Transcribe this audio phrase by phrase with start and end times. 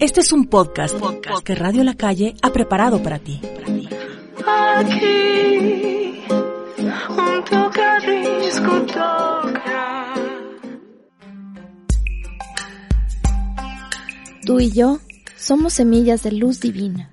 [0.00, 0.94] Este es un podcast,
[1.44, 3.40] que Radio La Calle ha preparado para ti.
[4.46, 6.22] Aquí,
[7.08, 10.14] un tocadisco toca.
[14.46, 15.00] Tú y yo
[15.36, 17.10] somos semillas de luz divina,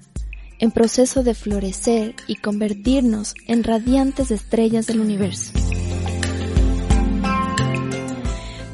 [0.59, 5.53] en proceso de florecer y convertirnos en radiantes estrellas del universo.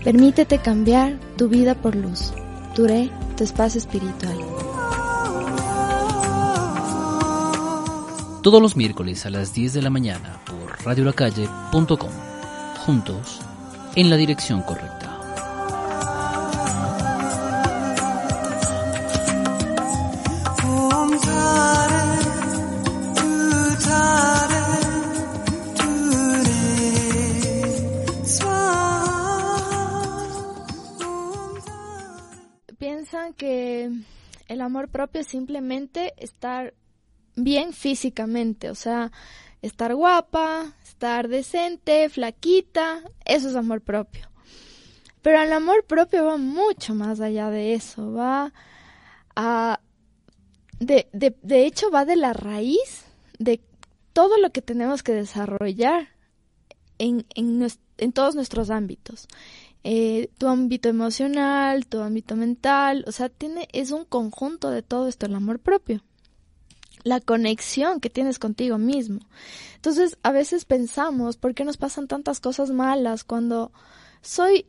[0.04, 2.34] Permítete cambiar tu vida por luz.
[2.75, 3.09] Duré
[3.43, 4.37] espacio espiritual.
[8.41, 12.11] Todos los miércoles a las 10 de la mañana por radiolacalle.com.
[12.86, 13.39] Juntos,
[13.95, 15.00] en la dirección correcta.
[34.61, 36.76] El amor propio es simplemente estar
[37.36, 39.12] bien físicamente, o sea,
[39.64, 44.30] estar guapa, estar decente, flaquita, eso es amor propio.
[45.23, 48.54] Pero el amor propio va mucho más allá de eso, va
[49.36, 49.80] a...
[50.80, 53.06] De, de, de hecho, va de la raíz
[53.39, 53.62] de
[54.14, 56.09] todo lo que tenemos que desarrollar
[57.00, 57.67] en, en,
[57.98, 59.28] en todos nuestros ámbitos.
[59.84, 65.08] Eh, tu ámbito emocional, tu ámbito mental, o sea, tiene, es un conjunto de todo
[65.08, 66.02] esto el amor propio
[67.04, 69.20] la conexión que tienes contigo mismo.
[69.76, 73.72] Entonces, a veces pensamos, ¿por qué nos pasan tantas cosas malas cuando
[74.22, 74.66] soy,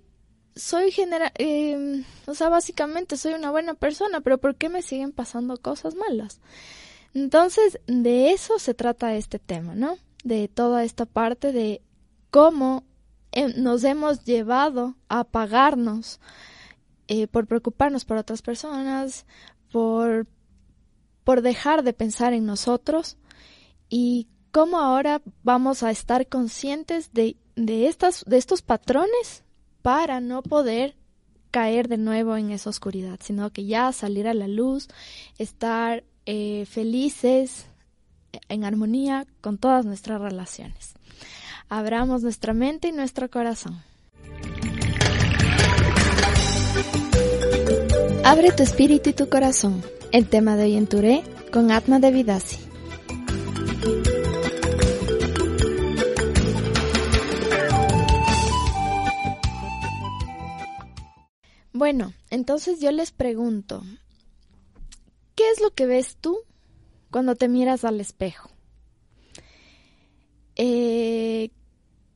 [0.54, 5.12] soy genera, eh, o sea, básicamente soy una buena persona, pero ¿por qué me siguen
[5.12, 6.40] pasando cosas malas?
[7.14, 9.98] Entonces, de eso se trata este tema, ¿no?
[10.24, 11.82] De toda esta parte de
[12.30, 12.84] cómo
[13.32, 16.20] eh, nos hemos llevado a apagarnos
[17.08, 19.26] eh, por preocuparnos por otras personas,
[19.70, 20.26] por
[21.24, 23.16] por dejar de pensar en nosotros
[23.88, 29.44] y cómo ahora vamos a estar conscientes de, de, estas, de estos patrones
[29.82, 30.96] para no poder
[31.50, 34.88] caer de nuevo en esa oscuridad, sino que ya salir a la luz,
[35.38, 37.66] estar eh, felices,
[38.48, 40.94] en armonía con todas nuestras relaciones.
[41.68, 43.82] Abramos nuestra mente y nuestro corazón.
[48.24, 49.82] Abre tu espíritu y tu corazón.
[50.12, 52.58] El tema de hoy en Touré con Atma de Vidasi.
[61.72, 63.82] Bueno, entonces yo les pregunto,
[65.34, 66.38] ¿qué es lo que ves tú
[67.10, 68.51] cuando te miras al espejo?
[70.56, 71.50] Eh,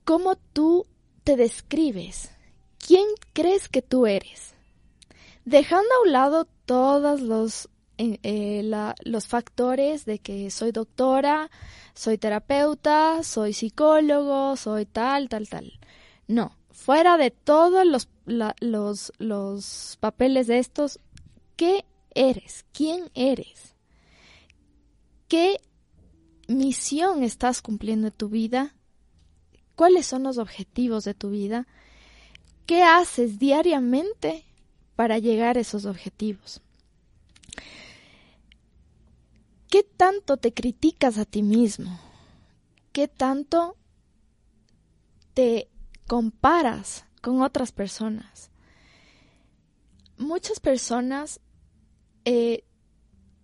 [0.04, 0.86] ¿Cómo tú
[1.24, 2.30] te describes?
[2.78, 4.54] ¿Quién crees que tú eres?
[5.44, 8.62] Dejando a un lado todos los, eh,
[9.04, 11.50] los factores de que soy doctora,
[11.94, 15.72] soy terapeuta, soy psicólogo, soy tal, tal, tal.
[16.28, 21.00] No, fuera de todos los, la, los, los papeles de estos,
[21.56, 22.64] ¿qué eres?
[22.72, 23.74] ¿Quién eres?
[25.28, 25.60] ¿Qué
[26.46, 28.74] misión estás cumpliendo en tu vida?
[29.74, 31.66] ¿Cuáles son los objetivos de tu vida?
[32.66, 34.44] ¿Qué haces diariamente
[34.96, 36.62] para llegar a esos objetivos?
[39.68, 42.00] ¿Qué tanto te criticas a ti mismo?
[42.92, 43.76] ¿Qué tanto
[45.34, 45.68] te
[46.06, 48.50] comparas con otras personas?
[50.16, 51.40] Muchas personas
[52.24, 52.65] eh,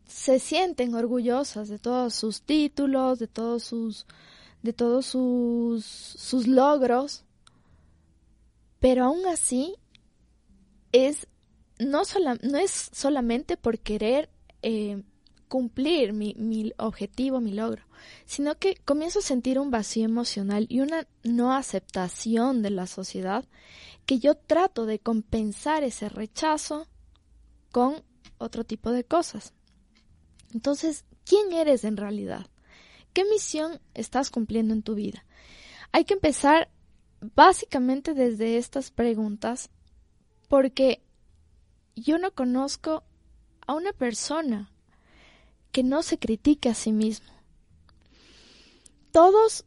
[0.06, 4.06] se sienten orgullosas de todos sus títulos, de todos sus,
[4.62, 7.24] de todos sus, sus logros,
[8.78, 9.74] pero aún así
[10.92, 11.26] es
[11.78, 14.30] no, sola, no es solamente por querer
[14.62, 15.02] eh,
[15.48, 17.84] cumplir mi, mi, objetivo, mi logro,
[18.24, 23.44] sino que comienzo a sentir un vacío emocional y una no aceptación de la sociedad
[24.06, 26.88] que yo trato de compensar ese rechazo
[27.70, 28.02] con
[28.38, 29.52] otro tipo de cosas.
[30.52, 32.46] Entonces, ¿quién eres en realidad?
[33.12, 35.24] ¿Qué misión estás cumpliendo en tu vida?
[35.92, 36.70] Hay que empezar
[37.34, 39.70] básicamente desde estas preguntas
[40.48, 41.02] porque
[41.94, 43.04] yo no conozco
[43.66, 44.70] a una persona
[45.70, 47.32] que no se critique a sí mismo.
[49.12, 49.64] Todos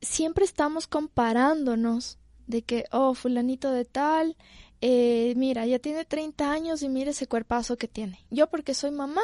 [0.00, 4.36] siempre estamos comparándonos de que, oh, fulanito de tal,
[4.80, 8.24] eh, mira, ya tiene 30 años y mira ese cuerpazo que tiene.
[8.30, 9.22] Yo porque soy mamá,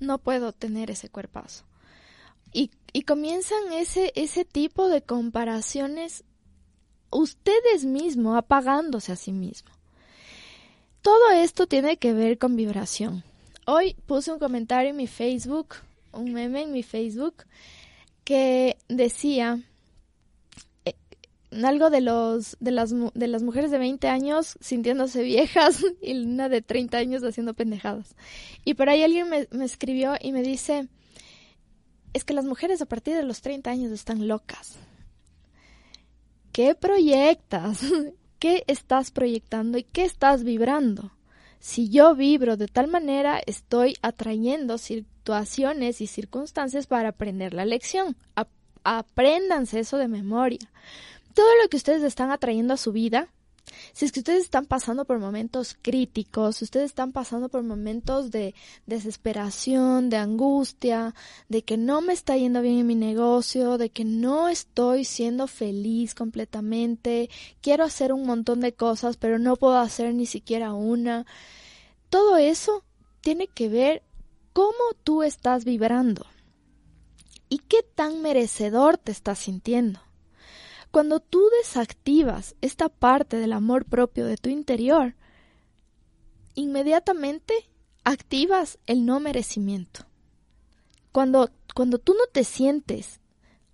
[0.00, 1.64] no puedo tener ese cuerpazo.
[2.52, 6.24] Y, y comienzan ese, ese tipo de comparaciones
[7.10, 9.74] ustedes mismos apagándose a sí mismos.
[11.02, 13.24] Todo esto tiene que ver con vibración.
[13.66, 15.76] hoy puse un comentario en mi Facebook,
[16.12, 17.44] un meme en mi Facebook,
[18.24, 19.62] que decía
[21.50, 26.48] algo de los de las de las mujeres de 20 años sintiéndose viejas y una
[26.48, 28.16] de 30 años haciendo pendejadas.
[28.64, 30.88] Y por ahí alguien me, me escribió y me dice,
[32.12, 34.76] es que las mujeres a partir de los 30 años están locas.
[36.52, 37.80] ¿Qué proyectas?
[38.38, 41.12] ¿Qué estás proyectando y qué estás vibrando?
[41.60, 48.16] Si yo vibro de tal manera, estoy atrayendo situaciones y circunstancias para aprender la lección.
[48.84, 50.70] apréndanse eso de memoria.
[51.38, 53.28] Todo lo que ustedes están atrayendo a su vida
[53.92, 58.32] si es que ustedes están pasando por momentos críticos, si ustedes están pasando por momentos
[58.32, 58.56] de
[58.86, 61.14] desesperación, de angustia,
[61.48, 65.46] de que no me está yendo bien en mi negocio, de que no estoy siendo
[65.46, 67.30] feliz completamente,
[67.60, 71.24] quiero hacer un montón de cosas, pero no puedo hacer ni siquiera una.
[72.10, 72.82] Todo eso
[73.20, 74.02] tiene que ver
[74.52, 74.72] cómo
[75.04, 76.26] tú estás vibrando
[77.48, 80.00] y qué tan merecedor te estás sintiendo.
[80.90, 85.14] Cuando tú desactivas esta parte del amor propio de tu interior,
[86.54, 87.54] inmediatamente
[88.04, 90.06] activas el no merecimiento.
[91.12, 93.20] Cuando, cuando tú no te sientes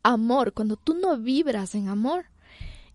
[0.02, 2.26] amor, cuando tú no vibras en amor,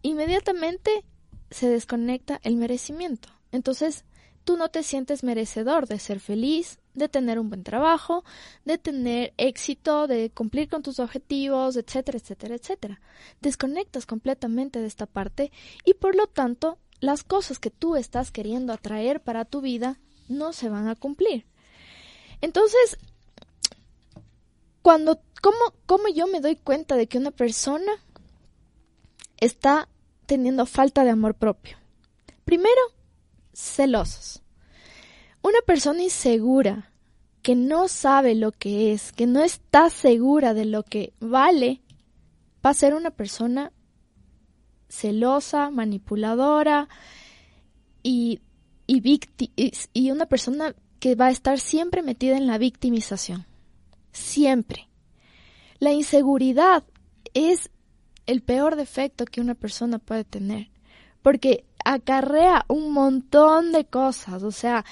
[0.02, 1.06] inmediatamente
[1.50, 3.30] se desconecta el merecimiento.
[3.52, 4.06] Entonces,
[4.44, 8.24] tú no te sientes merecedor de ser feliz, de tener un buen trabajo,
[8.66, 13.02] de tener éxito, de cumplir con tus objetivos, etcétera, etcétera, etcétera.
[13.42, 15.52] Desconectas completamente de esta parte
[15.86, 20.54] y por lo tanto las cosas que tú estás queriendo atraer para tu vida no
[20.54, 21.46] se van a cumplir.
[22.42, 22.98] Entonces,
[24.82, 27.92] cuando, ¿cómo, cómo yo me doy cuenta de que una persona
[29.38, 29.88] está
[30.26, 31.78] teniendo falta de amor propio?
[32.46, 32.82] Primero,
[33.54, 34.42] celosos.
[35.50, 36.92] Una persona insegura,
[37.42, 41.82] que no sabe lo que es, que no está segura de lo que vale,
[42.64, 43.72] va a ser una persona
[44.90, 46.88] celosa, manipuladora
[48.04, 48.42] y,
[48.86, 49.20] y,
[49.92, 53.48] y una persona que va a estar siempre metida en la victimización.
[54.12, 54.88] Siempre.
[55.80, 56.84] La inseguridad
[57.34, 57.72] es
[58.28, 60.70] el peor defecto que una persona puede tener,
[61.24, 64.86] porque acarrea un montón de cosas, o sea,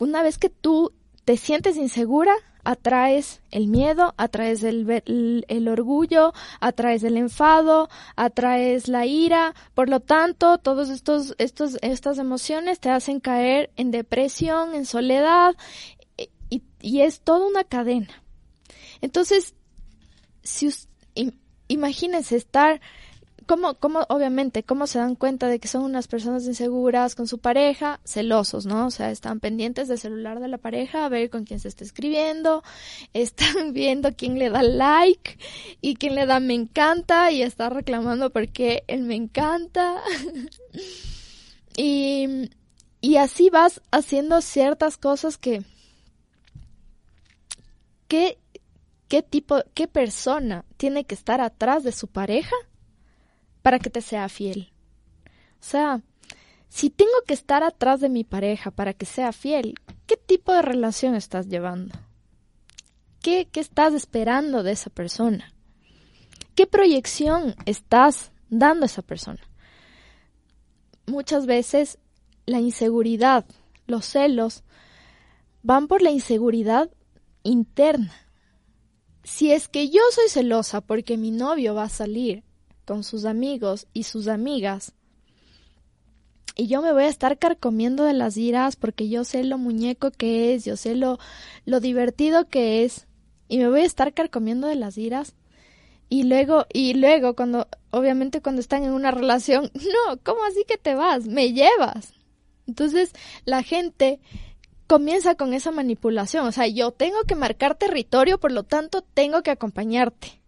[0.00, 0.92] una vez que tú
[1.24, 9.06] te sientes insegura, atraes el miedo, atraes el, el, orgullo, atraes el enfado, atraes la
[9.06, 14.86] ira, por lo tanto, todos estos, estos, estas emociones te hacen caer en depresión, en
[14.86, 15.54] soledad,
[16.48, 18.22] y, y es toda una cadena.
[19.02, 19.54] Entonces,
[20.42, 20.70] si
[21.68, 22.80] imagínense estar
[23.46, 27.38] ¿Cómo, cómo, obviamente, cómo se dan cuenta de que son unas personas inseguras con su
[27.38, 28.00] pareja?
[28.04, 28.86] Celosos, ¿no?
[28.86, 31.84] O sea, están pendientes del celular de la pareja a ver con quién se está
[31.84, 32.62] escribiendo,
[33.12, 35.38] están viendo quién le da like
[35.80, 40.00] y quién le da me encanta y está reclamando porque él me encanta.
[41.76, 42.50] y,
[43.00, 45.62] y así vas haciendo ciertas cosas que,
[48.06, 48.38] ¿qué,
[49.08, 52.54] qué tipo, qué persona tiene que estar atrás de su pareja
[53.62, 54.72] para que te sea fiel.
[55.26, 56.02] O sea,
[56.68, 59.74] si tengo que estar atrás de mi pareja para que sea fiel,
[60.06, 61.94] ¿qué tipo de relación estás llevando?
[63.20, 65.52] ¿Qué, qué estás esperando de esa persona?
[66.54, 69.40] ¿Qué proyección estás dando a esa persona?
[71.06, 71.98] Muchas veces
[72.46, 73.44] la inseguridad,
[73.86, 74.62] los celos,
[75.62, 76.90] van por la inseguridad
[77.42, 78.14] interna.
[79.24, 82.44] Si es que yo soy celosa porque mi novio va a salir
[82.90, 84.94] con sus amigos y sus amigas.
[86.56, 90.10] Y yo me voy a estar carcomiendo de las iras porque yo sé lo muñeco
[90.10, 91.20] que es, yo sé lo,
[91.66, 93.06] lo divertido que es.
[93.46, 95.36] Y me voy a estar carcomiendo de las iras.
[96.08, 99.70] Y luego, y luego, cuando, obviamente cuando están en una relación,
[100.08, 101.26] no, ¿cómo así que te vas?
[101.26, 102.12] Me llevas.
[102.66, 103.12] Entonces,
[103.44, 104.18] la gente
[104.88, 106.44] comienza con esa manipulación.
[106.44, 110.39] O sea, yo tengo que marcar territorio, por lo tanto, tengo que acompañarte.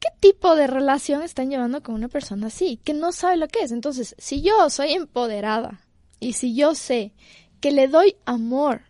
[0.00, 2.78] ¿Qué tipo de relación están llevando con una persona así?
[2.84, 3.72] Que no sabe lo que es.
[3.72, 5.80] Entonces, si yo soy empoderada
[6.20, 7.12] y si yo sé
[7.60, 8.82] que le doy amor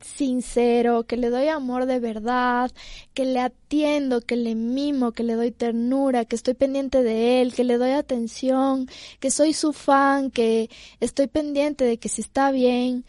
[0.00, 2.70] sincero, que le doy amor de verdad,
[3.14, 7.54] que le atiendo, que le mimo, que le doy ternura, que estoy pendiente de él,
[7.54, 8.88] que le doy atención,
[9.20, 13.04] que soy su fan, que estoy pendiente de que si está bien,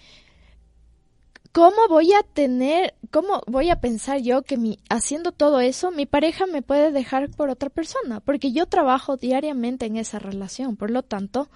[1.58, 6.06] ¿cómo voy a tener, cómo voy a pensar yo que mi, haciendo todo eso, mi
[6.06, 8.20] pareja me puede dejar por otra persona?
[8.20, 10.76] Porque yo trabajo diariamente en esa relación.
[10.76, 11.50] Por lo tanto,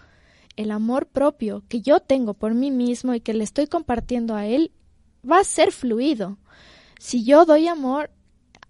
[0.55, 4.47] el amor propio que yo tengo por mí mismo y que le estoy compartiendo a
[4.47, 4.71] él
[5.23, 6.39] va a ser fluido.
[6.97, 8.09] Si yo doy amor,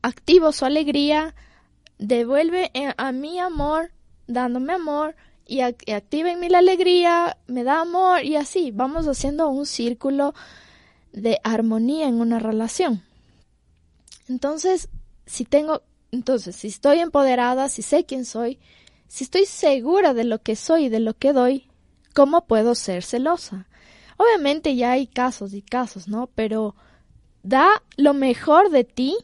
[0.01, 1.33] activo su alegría,
[1.97, 3.93] devuelve eh, a mi amor,
[4.27, 5.15] dándome amor,
[5.47, 10.33] y, activa en mí la alegría, me da amor, y así vamos haciendo un círculo
[11.11, 13.03] de armonía en una relación.
[14.27, 14.89] Entonces,
[15.25, 18.59] si tengo, entonces, si estoy empoderada, si sé quién soy,
[19.07, 21.67] si estoy segura de lo que soy y de lo que doy,
[22.13, 23.67] ¿cómo puedo ser celosa?
[24.17, 26.27] Obviamente ya hay casos y casos, ¿no?
[26.35, 26.75] Pero
[27.43, 29.17] da lo mejor de ti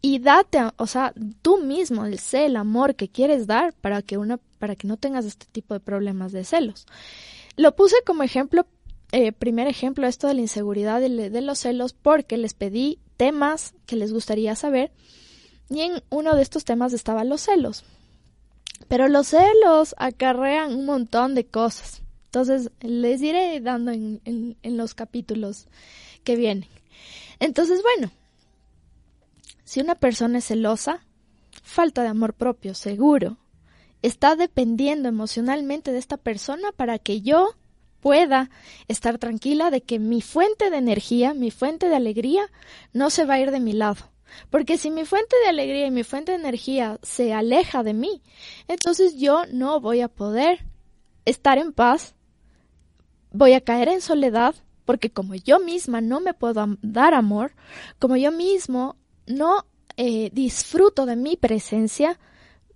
[0.00, 1.12] y date, o sea,
[1.42, 4.96] tú mismo, el sé el amor que quieres dar para que una, para que no
[4.96, 6.86] tengas este tipo de problemas de celos.
[7.56, 8.66] Lo puse como ejemplo,
[9.12, 13.74] eh, primer ejemplo, esto de la inseguridad y de los celos, porque les pedí temas
[13.86, 14.92] que les gustaría saber
[15.68, 17.84] y en uno de estos temas estaba los celos.
[18.88, 22.02] Pero los celos acarrean un montón de cosas.
[22.26, 25.66] Entonces, les iré dando en, en, los capítulos
[26.22, 26.68] que vienen.
[27.40, 28.12] Entonces, bueno,
[29.64, 31.00] si una persona es celosa,
[31.62, 33.38] falta de amor propio, seguro.
[34.02, 37.54] Está dependiendo emocionalmente de esta persona para que yo
[38.00, 38.50] pueda
[38.88, 42.50] estar tranquila de que mi fuente de energía, mi fuente de alegría,
[42.92, 44.10] no se va a ir de mi lado.
[44.50, 48.22] Porque si mi fuente de alegría y mi fuente de energía se aleja de mí,
[48.68, 50.64] entonces yo no voy a poder
[51.24, 52.16] estar en paz
[53.36, 57.52] voy a caer en soledad porque como yo misma no me puedo dar amor,
[57.98, 62.20] como yo mismo no eh, disfruto de mi presencia,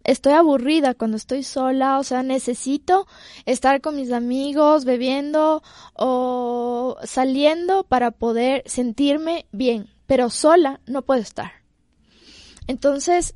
[0.05, 3.07] estoy aburrida cuando estoy sola, o sea, necesito
[3.47, 5.63] estar con mis amigos, bebiendo
[5.95, 11.53] o saliendo para poder sentirme bien, pero sola no puedo estar.
[12.67, 13.35] Entonces,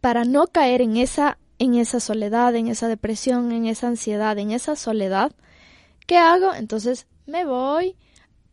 [0.00, 4.50] para no caer en esa en esa soledad, en esa depresión, en esa ansiedad, en
[4.50, 5.32] esa soledad,
[6.06, 6.54] ¿Qué hago?
[6.54, 7.96] Entonces me voy,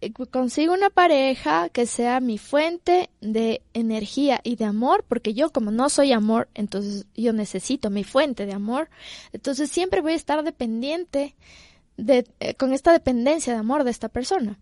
[0.09, 5.69] consigo una pareja que sea mi fuente de energía y de amor, porque yo como
[5.69, 8.89] no soy amor, entonces yo necesito mi fuente de amor,
[9.31, 11.35] entonces siempre voy a estar dependiente
[11.97, 14.57] de, eh, con esta dependencia de amor de esta persona.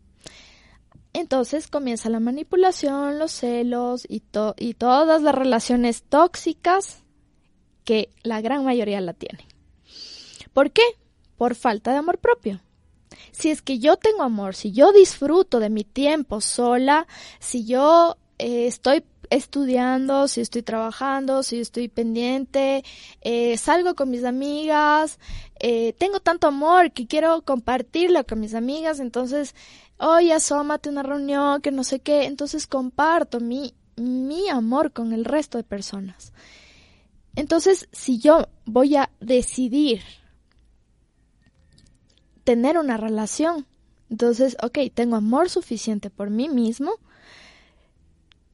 [1.13, 4.21] Entonces comienza la manipulación, los celos y,
[4.57, 7.03] y todas las relaciones tóxicas
[7.83, 9.45] que la gran mayoría la tienen.
[10.53, 10.83] ¿Por qué?
[11.37, 12.59] Por falta de amor propio
[13.31, 17.07] si es que yo tengo amor, si yo disfruto de mi tiempo sola,
[17.39, 22.83] si yo eh, estoy estudiando, si estoy trabajando, si estoy pendiente,
[23.21, 25.19] eh, salgo con mis amigas,
[25.59, 29.55] eh, tengo tanto amor que quiero compartirlo con mis amigas, entonces,
[29.97, 35.25] oye, asómate una reunión, que no sé qué, entonces comparto mi, mi amor con el
[35.25, 36.33] resto de personas.
[37.35, 40.01] Entonces, si yo voy a decidir
[42.49, 43.67] tener una relación.
[44.09, 46.95] Entonces, ok, tengo amor suficiente por mí mismo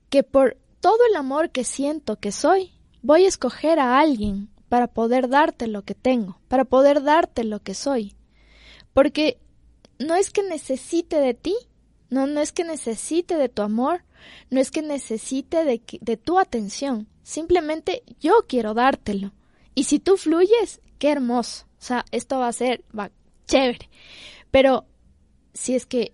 [0.10, 4.88] que por todo el amor que siento que soy, voy a escoger a alguien para
[4.88, 8.18] poder darte lo que tengo, para poder darte lo que soy.
[8.92, 9.38] Porque
[9.98, 11.56] no es que necesite de ti,
[12.10, 14.04] no, no es que necesite de tu amor,
[14.50, 19.32] no es que necesite de, de tu atención, simplemente yo quiero dártelo.
[19.74, 21.64] Y si tú fluyes, qué hermoso.
[21.80, 22.84] O sea, esto va a ser,
[23.46, 23.90] chévere.
[24.52, 24.86] Pero
[25.54, 26.14] si es que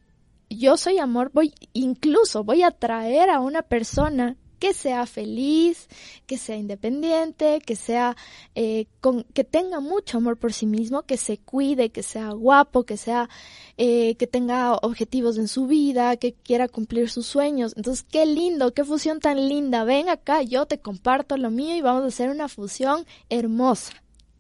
[0.50, 5.88] yo soy amor, voy incluso voy a traer a una persona que sea feliz,
[6.28, 8.16] que sea independiente, que sea
[8.54, 12.84] eh, con, que tenga mucho amor por sí mismo, que se cuide, que sea guapo,
[12.84, 13.28] que sea
[13.78, 17.74] eh, que tenga objetivos en su vida, que quiera cumplir sus sueños.
[17.76, 19.84] Entonces, qué lindo, qué fusión tan linda.
[19.84, 23.94] Ven acá, yo te comparto lo mío y vamos a hacer una fusión hermosa.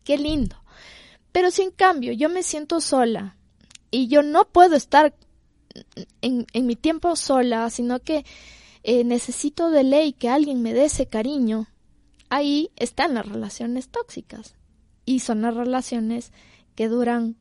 [0.03, 0.60] Qué lindo.
[1.31, 3.37] Pero si en cambio yo me siento sola
[3.89, 5.13] y yo no puedo estar
[6.21, 8.25] en, mi tiempo sola, sino que
[8.83, 11.67] eh, necesito de ley que alguien me dé ese cariño,
[12.29, 14.55] ahí están las relaciones tóxicas.
[15.05, 16.31] Y son las relaciones
[16.75, 17.37] que duran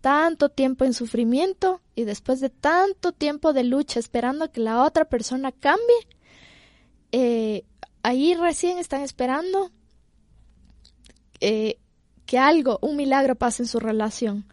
[0.00, 5.04] tanto tiempo en sufrimiento y después de tanto tiempo de lucha esperando que la otra
[5.04, 6.06] persona cambie,
[7.12, 7.64] eh,
[8.02, 9.70] ahí recién están esperando
[11.40, 11.79] eh,
[12.30, 14.44] que algo, un milagro pase en su relación.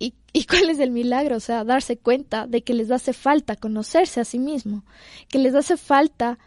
[0.00, 1.36] ¿Y, ¿Y cuál es el milagro?
[1.36, 4.84] O sea, darse cuenta de que les hace falta conocerse a sí mismo,
[5.28, 6.40] que les hace falta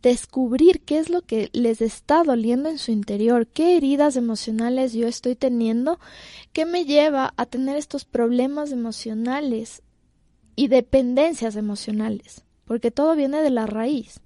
[0.00, 5.08] descubrir qué es lo que les está doliendo en su interior, qué heridas emocionales yo
[5.08, 6.00] estoy teniendo,
[6.54, 9.82] qué me lleva a tener estos problemas emocionales
[10.54, 14.20] y dependencias emocionales, porque todo viene de la raíz.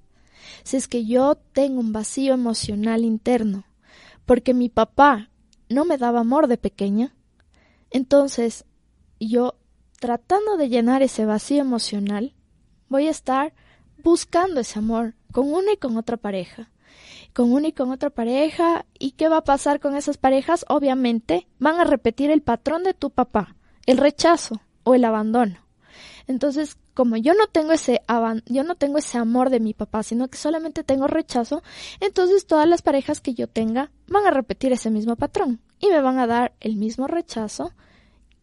[0.63, 3.65] Si es que yo tengo un vacío emocional interno,
[4.27, 5.30] porque mi papá
[5.71, 7.15] no me daba amor de pequeña.
[7.91, 8.67] Entonces
[9.19, 9.55] yo
[9.99, 12.35] tratando de llenar ese vacío emocional,
[12.89, 13.55] voy a estar
[14.03, 16.71] buscando ese amor con una y con otra pareja.
[17.33, 18.85] Con una y con otra pareja.
[18.99, 20.67] ¿Y qué va a pasar con esas parejas?
[20.69, 23.55] Obviamente van a repetir el patrón de tu papá,
[23.87, 25.59] el rechazo o el abandono.
[26.27, 28.03] Entonces, como yo no tengo ese
[28.47, 31.63] yo no tengo ese amor de mi papá, sino que solamente tengo rechazo,
[32.01, 36.03] entonces todas las parejas que yo tenga van a repetir ese mismo patrón y me
[36.03, 37.73] van a dar el mismo rechazo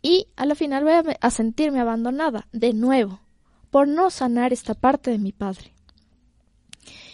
[0.01, 3.19] y a la final voy a, sentirme abandonada de nuevo
[3.69, 5.74] por no sanar esta parte de mi padre.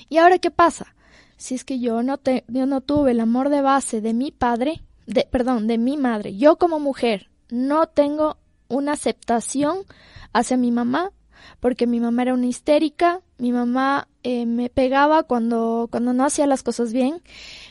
[0.07, 0.95] ¿Y ahora qué pasa?
[1.37, 4.83] Si es que yo no, yo no tuve el amor de base de mi padre,
[5.07, 9.79] de, perdón, de mi madre, yo como mujer no tengo una aceptación
[10.31, 11.11] hacia mi mamá,
[11.59, 16.47] porque mi mamá era una histérica, mi mamá eh, me pegaba cuando, cuando no hacía
[16.47, 17.21] las cosas bien,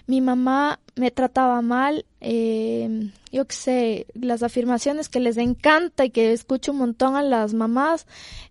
[0.07, 6.11] mi mamá me trataba mal, eh, yo qué sé, las afirmaciones que les encanta y
[6.11, 8.07] que escucho un montón a las mamás,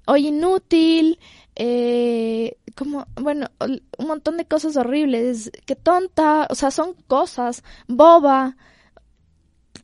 [0.07, 1.19] hoy inútil,
[1.55, 8.57] eh, como, bueno, un montón de cosas horribles, que tonta, o sea, son cosas, boba,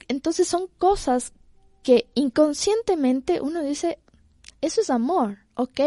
[0.08, 1.34] entonces son cosas
[1.84, 4.00] que inconscientemente uno dice,
[4.62, 5.80] eso es amor, ok,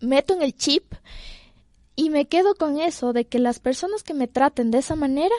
[0.00, 0.94] meto en el chip
[1.94, 5.34] y me quedo con eso de que las personas que me traten de esa manera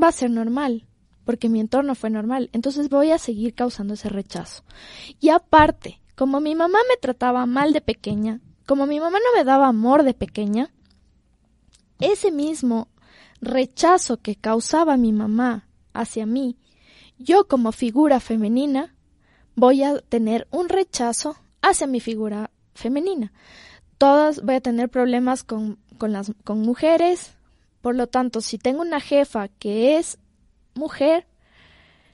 [0.00, 0.86] va a ser normal,
[1.24, 4.64] porque mi entorno fue normal, entonces voy a seguir causando ese rechazo.
[5.20, 9.44] Y aparte, como mi mamá me trataba mal de pequeña, como mi mamá no me
[9.44, 10.72] daba amor de pequeña,
[12.00, 12.88] ese mismo
[13.40, 16.56] rechazo que causaba mi mamá hacia mí,
[17.18, 18.94] yo como figura femenina,
[19.54, 23.32] voy a tener un rechazo hacia mi figura femenina.
[23.98, 27.36] Todas voy a tener problemas con, con, mujeres,
[27.80, 30.18] por lo tanto, si tengo una jefa que es
[30.74, 31.26] mujer,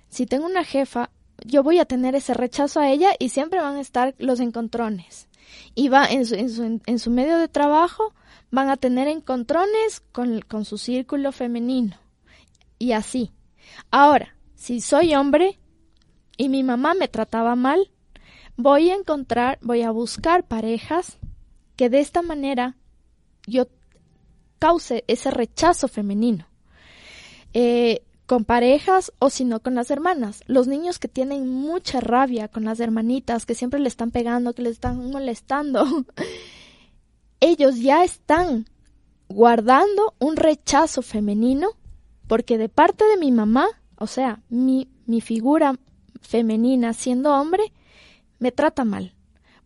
[0.09, 1.11] si tengo una jefa,
[1.45, 5.29] yo voy a tener ese rechazo a ella y siempre van a estar los encontrones.
[5.75, 8.13] Y va en su, en su, en su medio de trabajo,
[8.51, 11.97] van a tener encontrones con, con su círculo femenino.
[12.79, 13.33] Y así.
[13.91, 15.59] Ahora, si soy hombre
[16.37, 17.91] y mi mamá me trataba mal,
[18.61, 21.19] voy a encontrar, voy a buscar parejas
[21.77, 22.77] que de esta manera
[23.47, 23.69] yo
[24.59, 26.47] cause ese rechazo femenino.
[27.53, 30.45] Eh, con parejas o si no con las hermanas.
[30.47, 34.63] Los niños que tienen mucha rabia con las hermanitas, que siempre le están pegando, que
[34.63, 35.85] le están molestando,
[37.41, 38.67] ellos ya están
[39.29, 41.71] guardando un rechazo femenino
[42.29, 45.75] porque de parte de mi mamá, o sea, mi, mi figura
[46.21, 47.73] femenina siendo hombre,
[48.41, 49.15] me trata mal.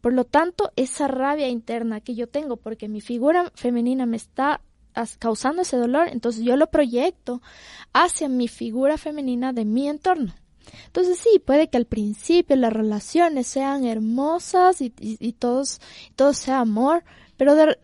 [0.02, 4.60] Por lo tanto, esa rabia interna que yo tengo porque mi figura femenina me está
[5.18, 7.40] causando ese dolor, entonces yo lo proyecto
[7.92, 10.34] hacia mi figura femenina de mi entorno.
[10.87, 14.90] Entonces sí, puede que al principio las relaciones sean hermosas y,
[15.32, 15.80] todos,
[16.16, 17.04] todo sea amor,
[17.37, 17.76] pero de,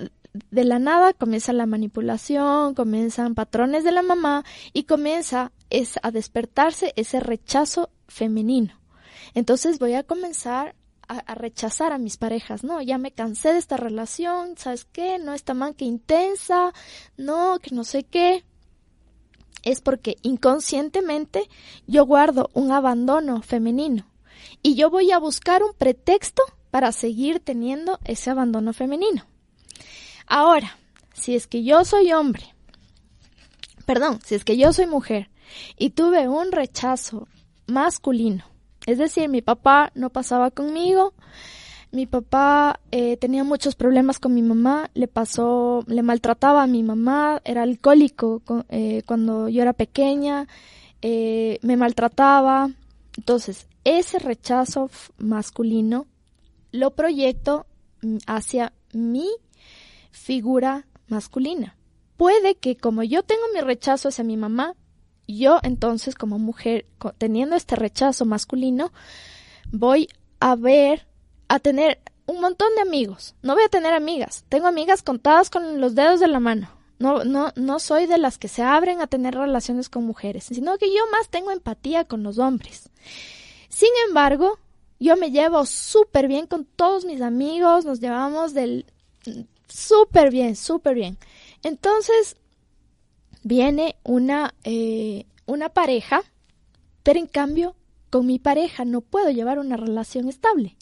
[0.50, 6.10] de, la nada comienza la manipulación, comienzan patrones de la mamá y comienza es, a
[6.10, 8.80] despertarse ese rechazo femenino.
[9.34, 10.74] Entonces voy a comenzar
[11.10, 15.18] a, rechazar a mis parejas, no, ya me cansé de esta relación, ¿sabes qué?
[15.18, 16.72] No está mal que intensa,
[17.16, 18.44] no, que no sé qué.
[19.62, 21.48] Es porque inconscientemente
[21.86, 24.06] yo guardo un abandono femenino
[24.62, 29.26] y yo voy a buscar un pretexto para seguir teniendo ese abandono femenino.
[30.26, 30.78] Ahora,
[31.12, 32.54] si es que yo soy hombre,
[33.84, 35.28] perdón, si es que yo soy mujer
[35.76, 37.26] y tuve un rechazo
[37.66, 38.44] masculino
[38.86, 41.14] es decir, mi papá no pasaba conmigo,
[41.92, 46.82] mi papá eh, tenía muchos problemas con mi mamá, le pasó, le maltrataba a mi
[46.84, 50.46] mamá, era alcohólico eh, cuando yo era pequeña,
[51.02, 52.70] eh, me maltrataba.
[53.16, 54.88] Entonces, ese rechazo
[55.18, 56.06] masculino
[56.70, 57.66] lo proyecto
[58.02, 59.28] mm, hacia mi
[60.12, 61.76] figura masculina.
[62.16, 64.74] Puede que como yo tengo mi rechazo hacia mi mamá,
[65.36, 66.86] yo entonces como mujer,
[67.18, 68.92] teniendo este rechazo masculino,
[69.70, 70.08] voy
[70.40, 71.06] a ver,
[71.48, 73.34] a tener un montón de amigos.
[73.42, 74.44] No voy a tener amigas.
[74.48, 76.70] Tengo amigas contadas con los dedos de la mano.
[76.98, 80.76] No, no, no soy de las que se abren a tener relaciones con mujeres, sino
[80.78, 82.90] que yo más tengo empatía con los hombres.
[83.68, 84.58] Sin embargo,
[84.98, 88.84] yo me llevo súper bien con todos mis amigos, nos llevamos del
[89.66, 91.18] súper bien, súper bien.
[91.62, 92.36] Entonces,
[93.42, 96.22] viene una, eh, una pareja,
[97.02, 97.76] pero en cambio
[98.10, 100.76] con mi pareja no puedo llevar una relación estable.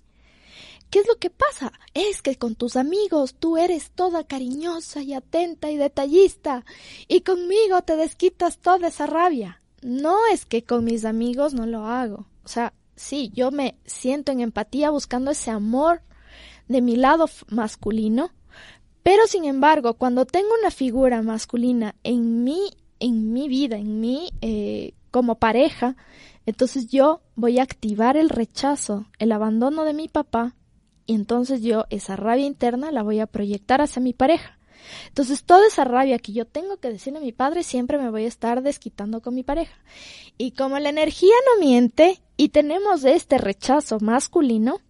[0.90, 1.72] ¿Qué es lo que pasa?
[1.92, 6.64] Es que con tus amigos tú eres toda cariñosa y atenta y detallista,
[7.08, 9.60] y conmigo te desquitas toda esa rabia.
[9.82, 12.26] No es que con mis amigos no lo hago.
[12.42, 16.00] O sea, sí, yo me siento en empatía buscando ese amor
[16.68, 18.30] de mi lado masculino,
[19.08, 24.28] pero sin embargo, cuando tengo una figura masculina en mi, en mi vida, en mí
[24.42, 25.96] eh, como pareja,
[26.44, 30.56] entonces yo voy a activar el rechazo, el abandono de mi papá,
[31.06, 34.58] y entonces yo esa rabia interna la voy a proyectar hacia mi pareja.
[35.06, 38.24] Entonces toda esa rabia que yo tengo que decirle a mi padre siempre me voy
[38.24, 39.78] a estar desquitando con mi pareja.
[40.36, 44.82] Y como la energía no miente y tenemos este rechazo masculino,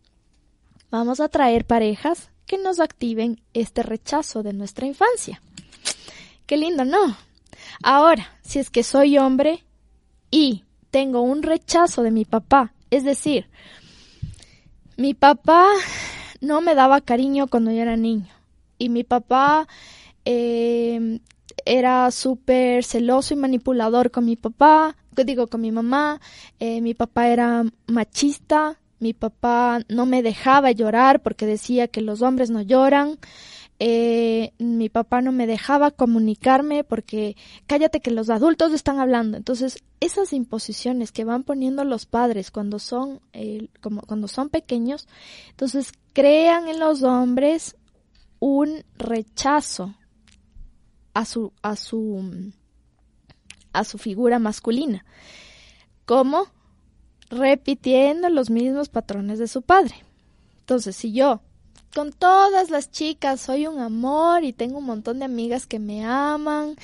[0.90, 5.41] vamos a traer parejas que nos activen este rechazo de nuestra infancia.
[6.47, 7.17] Qué lindo, ¿no?
[7.83, 9.65] Ahora, si es que soy hombre
[10.31, 12.73] y tengo un rechazo de mi papá.
[12.91, 13.49] Es decir,
[14.97, 15.67] mi papá
[16.41, 18.33] no me daba cariño cuando yo era niño.
[18.79, 19.69] Y mi papá
[20.25, 21.21] eh,
[21.65, 26.21] era súper celoso y manipulador con mi papá, digo, con mi mamá.
[26.59, 28.79] Eh, mi papá era machista.
[29.01, 33.19] Mi papá no me dejaba llorar porque decía que los hombres no lloran.
[33.81, 37.37] Eh, mi papá no me dejaba comunicarme porque
[37.69, 39.37] cállate que los adultos están hablando.
[39.37, 45.07] Entonces, esas imposiciones que van poniendo los padres cuando son, eh, como, cuando son pequeños,
[45.51, 47.77] entonces crean en los hombres
[48.41, 49.95] un rechazo
[51.15, 52.53] a su, a su,
[53.73, 55.05] a su figura masculina.
[56.05, 56.47] como
[57.31, 59.95] Repitiendo los mismos patrones de su padre.
[60.61, 61.41] Entonces, si yo
[61.95, 66.05] con todas las chicas soy un amor y tengo un montón de amigas que me
[66.05, 66.77] aman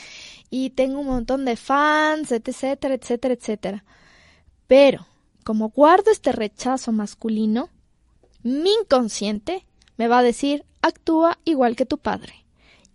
[0.50, 3.84] y tengo un montón de fans, etcétera, etcétera, etcétera.
[4.66, 5.06] Pero,
[5.44, 7.68] como guardo este rechazo masculino,
[8.42, 12.44] mi inconsciente me va a decir, actúa igual que tu padre.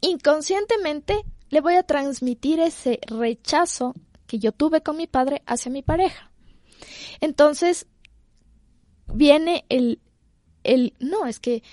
[0.02, 3.94] Inconscientemente le voy a transmitir ese rechazo
[4.28, 6.29] que yo tuve con mi padre hacia mi pareja.
[7.22, 7.88] Entonces,
[9.14, 10.00] viene el,
[10.64, 11.64] el, no, es que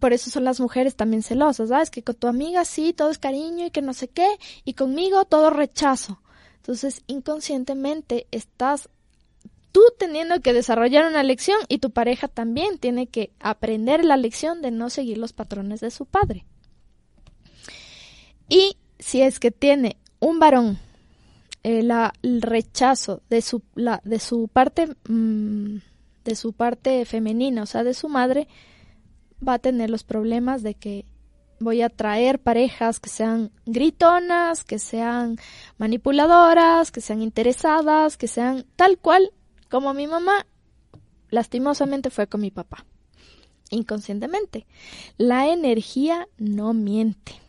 [0.00, 1.90] por eso son las mujeres también celosas, ¿sabes?
[1.90, 4.26] Que con tu amiga sí, todo es cariño y que no sé qué,
[4.64, 6.20] y conmigo todo rechazo.
[6.56, 8.88] Entonces, inconscientemente estás
[9.72, 14.62] tú teniendo que desarrollar una lección y tu pareja también tiene que aprender la lección
[14.62, 16.46] de no seguir los patrones de su padre.
[18.48, 20.78] Y si es que tiene un varón
[21.64, 21.82] eh,
[22.22, 25.78] el rechazo de su, la, de su parte mm,
[26.24, 28.48] de su parte femenina, o sea, de su madre,
[29.46, 31.04] va a tener los problemas de que
[31.60, 35.36] voy a traer parejas que sean gritonas, que sean
[35.78, 39.32] manipuladoras, que sean interesadas, que sean tal cual
[39.68, 40.46] como mi mamá
[41.30, 42.84] lastimosamente fue con mi papá.
[43.70, 44.66] Inconscientemente.
[45.16, 47.40] La energía no miente.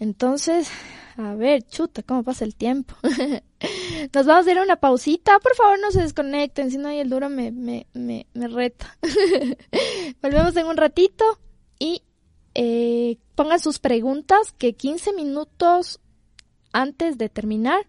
[0.00, 0.70] Entonces,
[1.16, 2.94] a ver, chuta, ¿cómo pasa el tiempo?
[4.12, 5.38] Nos vamos a ir una pausita.
[5.40, 8.96] Por favor, no se desconecten, si no, el duro me, me, me, me reta.
[10.22, 11.24] Volvemos en un ratito
[11.78, 12.02] y
[12.54, 16.00] eh, pongan sus preguntas que 15 minutos
[16.72, 17.86] antes de terminar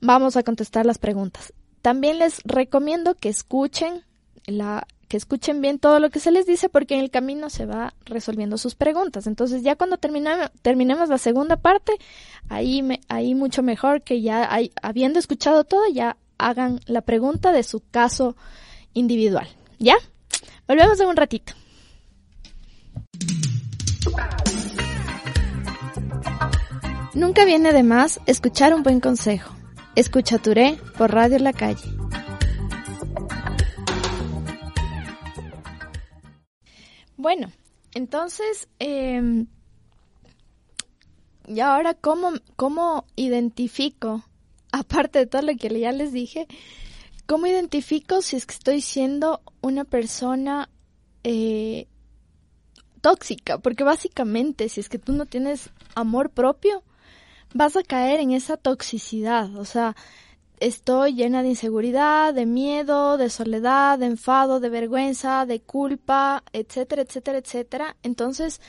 [0.00, 1.52] vamos a contestar las preguntas.
[1.82, 4.04] También les recomiendo que escuchen
[4.46, 7.66] la, que escuchen bien todo lo que se les dice porque en el camino se
[7.66, 9.26] va resolviendo sus preguntas.
[9.26, 11.92] Entonces ya cuando terminemos la segunda parte,
[12.48, 14.48] ahí, me, ahí mucho mejor que ya
[14.82, 18.36] habiendo escuchado todo, ya hagan la pregunta de su caso
[18.92, 19.48] individual.
[19.78, 19.96] ¿Ya?
[20.66, 21.52] Volvemos en un ratito.
[27.14, 29.54] Nunca viene de más escuchar un buen consejo.
[29.94, 31.84] Escucha Touré por Radio La Calle.
[37.24, 37.50] Bueno,
[37.94, 39.46] entonces, eh,
[41.46, 44.26] y ahora, ¿cómo, ¿cómo identifico,
[44.72, 46.46] aparte de todo lo que ya les dije,
[47.24, 50.68] cómo identifico si es que estoy siendo una persona
[51.22, 51.86] eh,
[53.00, 53.56] tóxica?
[53.56, 56.82] Porque básicamente, si es que tú no tienes amor propio,
[57.54, 59.96] vas a caer en esa toxicidad, o sea,
[60.60, 67.02] estoy llena de inseguridad, de miedo, de soledad, de enfado, de vergüenza, de culpa, etcétera,
[67.02, 67.96] etcétera, etcétera.
[68.02, 68.60] Entonces,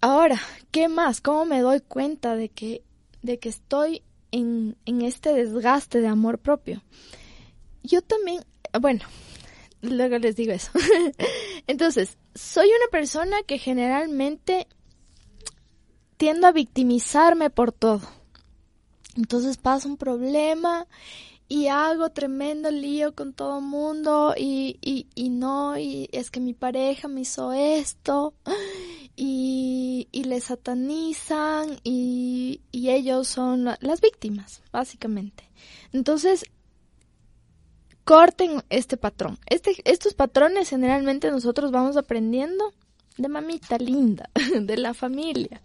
[0.00, 1.20] ahora, ¿qué más?
[1.20, 2.82] ¿Cómo me doy cuenta de que,
[3.22, 6.82] de que estoy en, en este desgaste de amor propio?
[7.82, 8.44] Yo también,
[8.80, 9.04] bueno,
[9.80, 10.72] luego les digo eso.
[11.66, 14.66] Entonces, soy una persona que generalmente
[16.16, 18.17] tiendo a victimizarme por todo
[19.18, 20.86] entonces pasa un problema
[21.48, 26.54] y hago tremendo lío con todo mundo y, y, y, no, y es que mi
[26.54, 28.34] pareja me hizo esto
[29.16, 35.50] y, y le satanizan y, y ellos son las víctimas, básicamente.
[35.92, 36.44] Entonces,
[38.04, 39.38] corten este patrón.
[39.46, 42.72] Este, estos patrones generalmente nosotros vamos aprendiendo
[43.16, 45.60] de mamita linda, de la familia.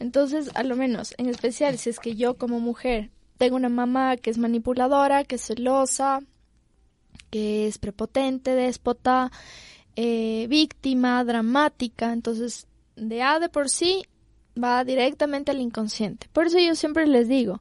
[0.00, 4.16] Entonces, a lo menos, en especial si es que yo como mujer tengo una mamá
[4.16, 6.20] que es manipuladora, que es celosa,
[7.30, 9.30] que es prepotente, déspota,
[9.96, 14.04] eh, víctima, dramática, entonces de A de por sí
[14.62, 16.28] va directamente al inconsciente.
[16.32, 17.60] Por eso yo siempre les digo,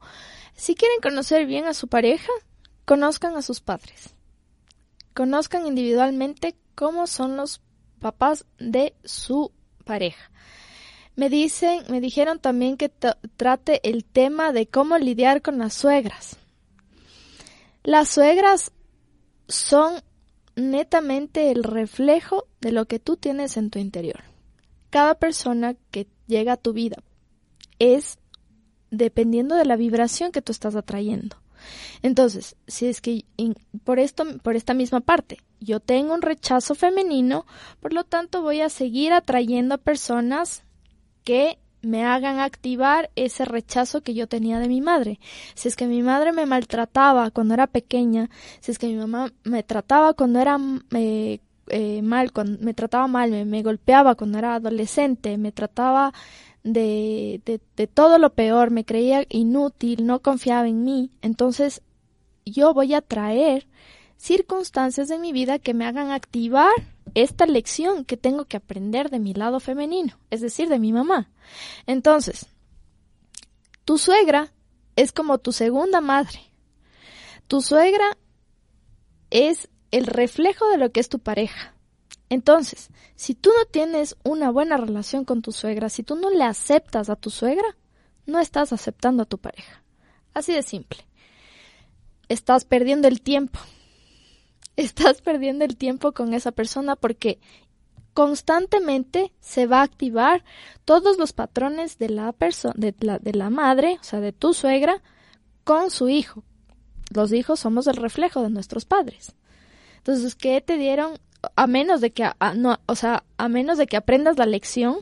[0.56, 2.32] si quieren conocer bien a su pareja,
[2.86, 4.16] conozcan a sus padres.
[5.14, 7.62] Conozcan individualmente cómo son los
[8.00, 9.52] papás de su
[9.84, 10.32] pareja.
[11.20, 16.38] Me dicen, me dijeron también que trate el tema de cómo lidiar con las suegras.
[17.84, 18.72] Las suegras
[19.50, 20.02] son
[20.56, 24.24] netamente el reflejo de lo que tú tienes en tu interior.
[24.92, 27.04] Cada persona que llega a tu vida
[27.80, 28.18] es
[28.90, 31.36] dependiendo de la vibración que tú estás atrayendo.
[32.02, 33.26] Entonces, si es que
[33.84, 37.46] por esto, por esta misma parte, yo tengo un rechazo femenino,
[37.82, 40.64] por lo tanto voy a seguir atrayendo a personas
[41.30, 45.20] que me hagan activar ese rechazo que yo tenía de mi madre.
[45.54, 49.32] Si es que mi madre me maltrataba cuando era pequeña, si es que mi mamá
[49.44, 50.58] me trataba cuando era
[50.96, 56.14] eh, eh, mal, cuando me trataba mal, me, golpeaba cuando era adolescente, me trataba
[56.64, 61.84] de, de, de todo lo peor, me creía inútil, no confiaba en mí, entonces
[62.44, 63.68] yo voy a traer
[64.18, 66.74] circunstancias de mi vida que me hagan activar
[67.16, 71.30] esta lección que tengo que aprender de mi lado femenino, es decir, de mi mamá.
[71.86, 72.48] Entonces,
[73.86, 74.52] tu suegra
[74.96, 76.40] es como tu segunda madre.
[77.48, 78.18] Tu suegra
[79.30, 81.74] es el reflejo de lo que es tu pareja.
[82.30, 86.44] Entonces, si tú no tienes una buena relación con tu suegra, si tú no le
[86.44, 87.76] aceptas a tu suegra,
[88.26, 89.84] no estás aceptando a tu pareja.
[90.34, 91.00] Así de simple.
[92.28, 93.60] Estás perdiendo el tiempo
[94.84, 97.40] estás perdiendo el tiempo con esa persona porque
[98.14, 100.44] constantemente se va a activar
[100.86, 104.54] todos los patrones de la persona de la, de la madre, o sea, de tu
[104.54, 105.02] suegra
[105.64, 106.44] con su hijo.
[107.14, 109.36] Los hijos somos el reflejo de nuestros padres.
[109.98, 111.20] Entonces, ¿qué te dieron
[111.56, 114.98] a menos de que no, o sea, a menos de que aprendas la lección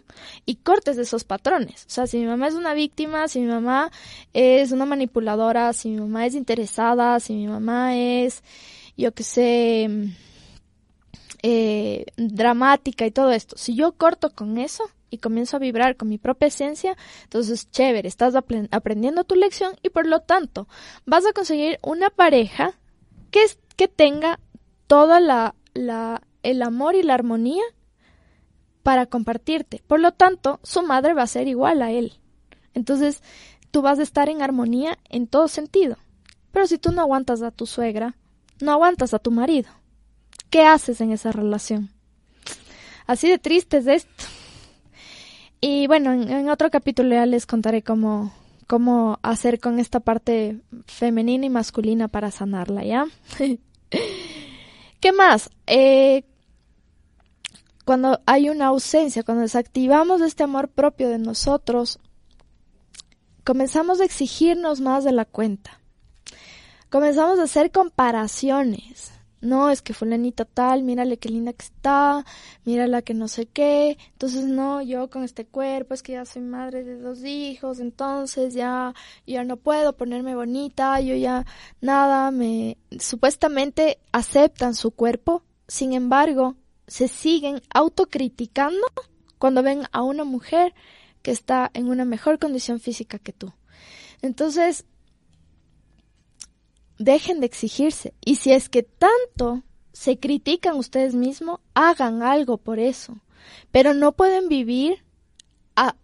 [0.45, 1.85] y cortes esos patrones.
[1.87, 3.91] O sea, si mi mamá es una víctima, si mi mamá
[4.33, 8.43] es una manipuladora, si mi mamá es interesada, si mi mamá es
[8.97, 9.89] yo que sé,
[11.43, 13.57] eh, dramática y todo esto.
[13.57, 18.07] Si yo corto con eso y comienzo a vibrar con mi propia esencia, entonces chévere,
[18.07, 20.67] estás aprendiendo tu lección y por lo tanto
[21.05, 22.73] vas a conseguir una pareja
[23.31, 24.39] que, es, que tenga
[24.87, 27.63] toda la, la, el amor y la armonía
[28.83, 29.83] para compartirte.
[29.85, 32.13] Por lo tanto, su madre va a ser igual a él.
[32.73, 33.21] Entonces,
[33.69, 35.97] tú vas a estar en armonía en todo sentido.
[36.51, 38.15] Pero si tú no aguantas a tu suegra,
[38.59, 39.69] no aguantas a tu marido.
[40.49, 41.89] ¿Qué haces en esa relación?
[43.05, 44.23] Así de triste es esto.
[45.59, 48.33] Y bueno, en, otro capítulo ya les contaré cómo,
[48.67, 53.05] cómo hacer con esta parte femenina y masculina para sanarla, ¿ya?
[54.99, 55.49] ¿Qué más?
[55.65, 56.23] Eh,
[57.85, 61.99] cuando hay una ausencia, cuando desactivamos este amor propio de nosotros,
[63.43, 65.79] comenzamos a exigirnos más de la cuenta
[66.89, 69.11] comenzamos a hacer comparaciones.
[69.39, 72.25] No, es que fulanita tal, mírale qué linda que está,
[72.65, 73.97] mírala que no sé qué.
[74.13, 78.55] Entonces, no, yo con este cuerpo, es que ya soy madre de dos hijos, entonces
[78.55, 78.95] ya,
[79.27, 81.45] ya no puedo ponerme bonita, yo ya
[81.81, 86.55] nada, me, supuestamente aceptan su cuerpo, sin embargo,
[86.87, 88.87] se siguen autocriticando
[89.37, 90.73] cuando ven a una mujer
[91.21, 93.53] que está en una mejor condición física que tú.
[94.21, 94.85] Entonces,
[96.97, 98.13] dejen de exigirse.
[98.23, 103.17] Y si es que tanto se critican ustedes mismos, hagan algo por eso.
[103.71, 105.03] Pero no pueden vivir
[105.75, 105.95] a,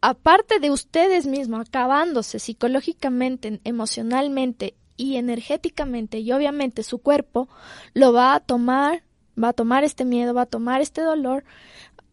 [0.00, 7.48] aparte de ustedes mismos, acabándose psicológicamente, emocionalmente y energéticamente, y obviamente su cuerpo
[7.94, 9.02] lo va a tomar,
[9.42, 11.44] va a tomar este miedo, va a tomar este dolor,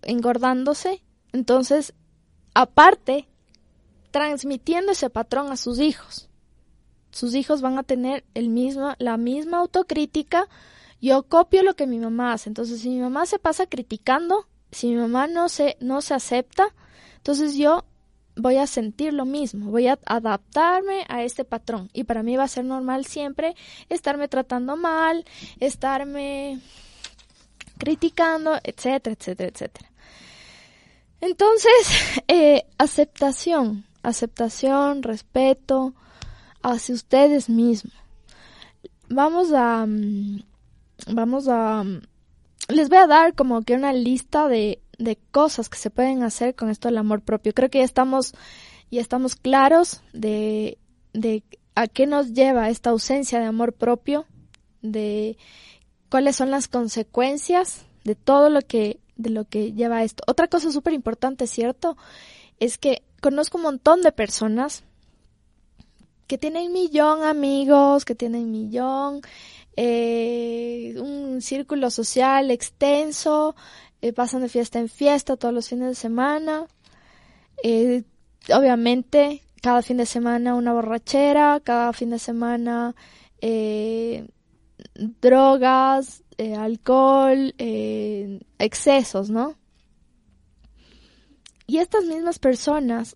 [0.04, 1.04] engordándose.
[1.34, 1.94] Entonces,
[2.54, 3.28] aparte,
[4.12, 6.27] transmitiendo ese patrón a sus hijos
[7.18, 10.48] sus hijos van a tener el mismo, la misma autocrítica.
[11.02, 12.48] Yo copio lo que mi mamá hace.
[12.48, 16.76] Entonces, si mi mamá se pasa criticando, si mi mamá no se, no se acepta,
[17.16, 17.86] entonces yo
[18.36, 21.90] voy a sentir lo mismo, voy a adaptarme a este patrón.
[21.92, 23.56] Y para mí va a ser normal siempre
[23.90, 25.26] estarme tratando mal,
[25.60, 26.60] estarme
[27.80, 29.92] criticando, etcétera, etcétera, etcétera.
[31.20, 35.96] Entonces, eh, aceptación, aceptación, respeto,
[36.62, 37.94] hacia ustedes mismos.
[39.10, 39.86] vamos a...
[39.86, 40.44] mm,
[41.14, 41.84] Vamos a...
[41.84, 42.02] mm,
[42.70, 46.56] Les voy a dar como que una lista de, de cosas que se pueden hacer
[46.56, 47.54] con esto del amor propio.
[47.54, 48.34] Creo que ya estamos,
[48.92, 50.78] ya estamos claros de,
[51.14, 51.44] de
[51.76, 54.26] a qué nos lleva esta ausencia de amor propio,
[54.82, 55.38] de
[56.10, 60.24] cuáles son las consecuencias de todo lo que, de lo que lleva esto.
[60.28, 61.96] Otra cosa súper importante, ¿cierto?
[62.60, 64.84] Es que conozco un montón de personas
[66.28, 69.22] que tienen millón amigos, que tienen millón,
[69.76, 73.56] eh, un círculo social extenso,
[74.02, 76.66] eh, pasan de fiesta en fiesta todos los fines de semana.
[77.64, 78.04] Eh,
[78.54, 82.96] obviamente, cada fin de semana una borrachera, cada fin de semana
[85.22, 86.24] drogas,
[86.58, 89.56] alcohol, excesos, ¿no?
[91.68, 93.16] Y estas mismas personas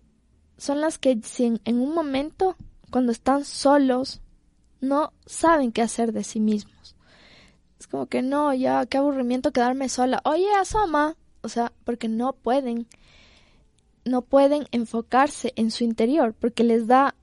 [0.58, 1.18] son las que
[1.64, 2.56] en un momento,
[2.92, 4.20] cuando están solos,
[4.80, 6.94] no saben qué hacer de sí mismos.
[7.80, 10.20] Es como que no, ya, qué aburrimiento quedarme sola.
[10.24, 11.16] Oye, asoma.
[11.40, 12.86] O sea, porque no pueden,
[14.04, 17.16] no pueden enfocarse en su interior, porque les da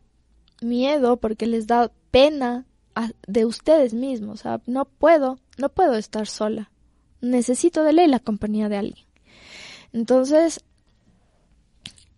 [0.61, 4.41] miedo, porque les da pena a- de ustedes mismos.
[4.41, 6.71] O sea, no puedo, no puedo estar sola.
[7.21, 9.05] Necesito de ley la compañía de alguien.
[9.93, 10.61] Entonces,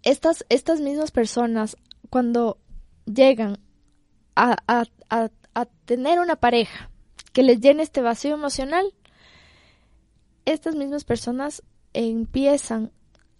[0.04, 1.78] estas, estas mismas personas,
[2.10, 2.58] cuando
[3.06, 3.58] llegan
[4.36, 6.90] a, a, a, a tener una pareja
[7.34, 8.94] que les llene este vacío emocional,
[10.46, 12.92] estas mismas personas empiezan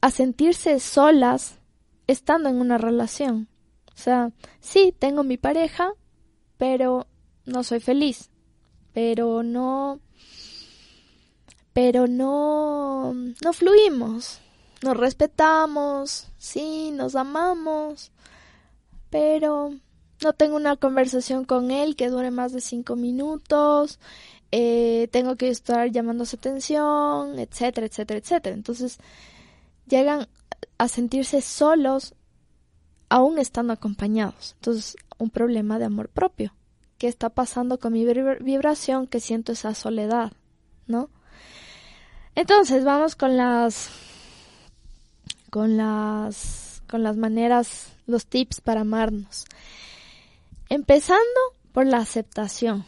[0.02, 1.60] a sentirse solas
[2.08, 3.48] estando en una relación.
[3.94, 5.94] O sea, sí, tengo mi pareja,
[6.58, 7.08] pero
[7.46, 8.30] no soy feliz.
[8.94, 10.00] Pero no.
[11.74, 13.14] Pero no.
[13.14, 14.40] No fluimos.
[14.82, 16.28] Nos respetamos.
[16.38, 18.12] Sí, nos amamos.
[19.12, 19.76] Pero
[20.24, 24.00] no tengo una conversación con él que dure más de cinco minutos.
[24.54, 28.56] eh, tengo que estar llamando su atención, etcétera, etcétera, etcétera.
[28.56, 28.98] Entonces
[29.88, 30.28] llegan
[30.78, 32.16] a sentirse solos
[33.10, 34.54] aún estando acompañados.
[34.56, 36.54] Entonces, un problema de amor propio.
[36.98, 40.32] ¿Qué está pasando con mi vibra- vibración que siento esa soledad?
[40.88, 41.10] ¿No?
[42.36, 43.90] Entonces, vamos con las
[45.50, 49.46] con las con las maneras, los tips para amarnos.
[50.70, 51.40] Empezando
[51.72, 52.86] por la aceptación.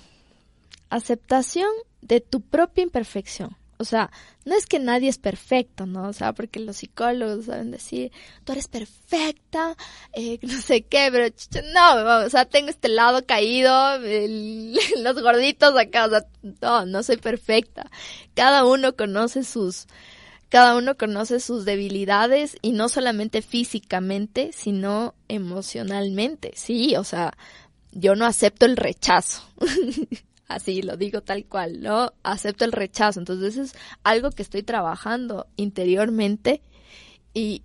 [0.89, 1.69] Aceptación
[2.01, 3.55] de tu propia imperfección.
[3.77, 4.11] O sea,
[4.45, 6.07] no es que nadie es perfecto, ¿no?
[6.07, 8.11] O sea, porque los psicólogos saben decir,
[8.43, 9.75] tú eres perfecta,
[10.13, 11.33] eh, no sé qué, pero
[11.73, 13.97] no, o sea, tengo este lado caído,
[14.99, 16.25] los gorditos acá, o sea,
[16.61, 17.89] no, no soy perfecta.
[18.35, 19.87] Cada uno conoce sus,
[20.53, 26.51] cada uno conoce sus debilidades y no solamente físicamente, sino emocionalmente.
[26.53, 27.33] Sí, o sea,
[27.91, 29.41] yo no acepto el rechazo.
[30.47, 32.13] Así lo digo tal cual, ¿no?
[32.21, 33.19] Acepto el rechazo.
[33.19, 36.61] Entonces es algo que estoy trabajando interiormente
[37.33, 37.63] y,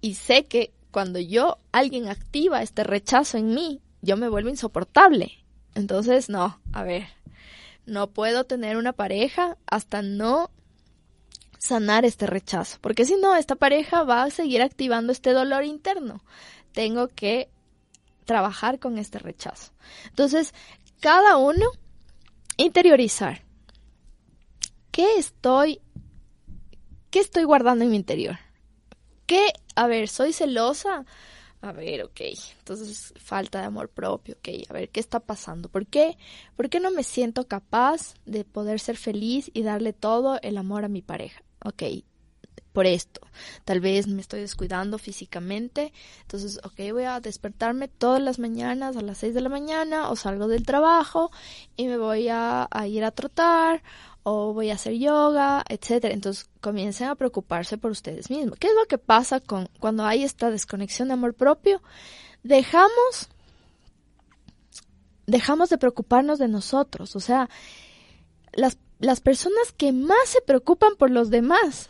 [0.00, 5.32] y sé que cuando yo, alguien activa este rechazo en mí, yo me vuelvo insoportable.
[5.74, 7.08] Entonces, no, a ver,
[7.84, 10.52] no puedo tener una pareja hasta no
[11.58, 16.24] sanar este rechazo, porque si no, esta pareja va a seguir activando este dolor interno.
[16.72, 17.50] Tengo que
[18.24, 19.72] trabajar con este rechazo.
[20.06, 20.54] Entonces,
[21.00, 21.66] cada uno
[22.56, 23.42] interiorizar.
[24.90, 25.80] ¿Qué estoy
[27.10, 28.38] qué estoy guardando en mi interior?
[29.26, 31.04] ¿Qué, a ver, soy celosa?
[31.60, 32.20] A ver, ok,
[32.58, 35.68] entonces falta de amor propio, ok, a ver, ¿qué está pasando?
[35.68, 36.16] ¿Por qué?
[36.56, 40.84] ¿Por qué no me siento capaz de poder ser feliz y darle todo el amor
[40.84, 41.42] a mi pareja?
[41.64, 41.82] Ok,
[42.72, 43.20] por esto.
[43.64, 45.92] Tal vez me estoy descuidando físicamente.
[46.22, 50.16] Entonces, ok, voy a despertarme todas las mañanas a las 6 de la mañana o
[50.16, 51.30] salgo del trabajo
[51.76, 53.82] y me voy a, a ir a trotar
[54.22, 56.14] o voy a hacer yoga, etcétera.
[56.14, 58.58] Entonces, comiencen a preocuparse por ustedes mismos.
[58.58, 61.82] ¿Qué es lo que pasa con cuando hay esta desconexión de amor propio?
[62.42, 63.28] Dejamos
[65.26, 67.50] dejamos de preocuparnos de nosotros, o sea,
[68.54, 71.88] las las personas que más se preocupan por los demás,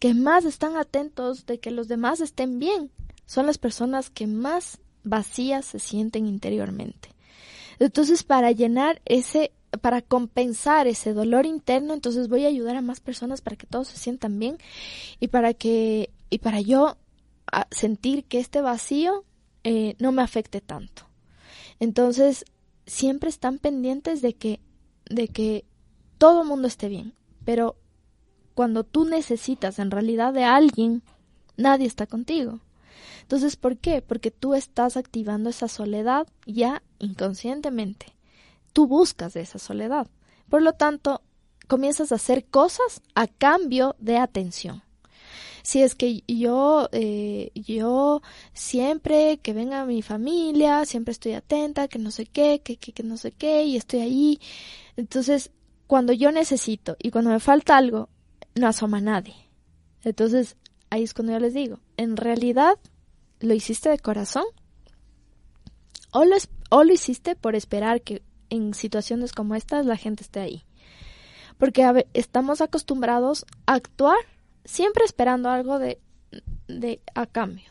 [0.00, 2.90] que más están atentos de que los demás estén bien,
[3.26, 7.10] son las personas que más vacías se sienten interiormente.
[7.78, 13.00] Entonces, para llenar ese, para compensar ese dolor interno, entonces voy a ayudar a más
[13.00, 14.58] personas para que todos se sientan bien
[15.20, 16.96] y para que, y para yo
[17.52, 19.24] a sentir que este vacío
[19.64, 21.06] eh, no me afecte tanto.
[21.80, 22.44] Entonces,
[22.86, 24.60] siempre están pendientes de que,
[25.10, 25.64] de que
[26.18, 27.14] todo el mundo esté bien,
[27.44, 27.76] pero
[28.54, 31.02] cuando tú necesitas en realidad de alguien,
[31.56, 32.60] nadie está contigo.
[33.22, 34.02] Entonces, ¿por qué?
[34.02, 38.06] Porque tú estás activando esa soledad ya inconscientemente.
[38.72, 40.06] tú buscas esa soledad.
[40.50, 41.22] Por lo tanto,
[41.66, 44.82] comienzas a hacer cosas a cambio de atención.
[45.62, 51.98] Si es que yo, eh, yo siempre que venga mi familia, siempre estoy atenta, que
[51.98, 54.40] no sé qué, que, que, que no sé qué, y estoy ahí.
[54.96, 55.50] Entonces,
[55.86, 58.08] cuando yo necesito y cuando me falta algo,
[58.54, 59.34] no asoma nadie.
[60.02, 60.56] Entonces,
[60.90, 62.78] ahí es cuando yo les digo, en realidad,
[63.40, 64.44] ¿lo hiciste de corazón?
[66.12, 66.36] ¿O lo,
[66.70, 70.66] o lo hiciste por esperar que en situaciones como estas la gente esté ahí?
[71.58, 74.18] porque estamos acostumbrados a actuar
[74.64, 76.00] siempre esperando algo de,
[76.68, 77.70] de a cambio,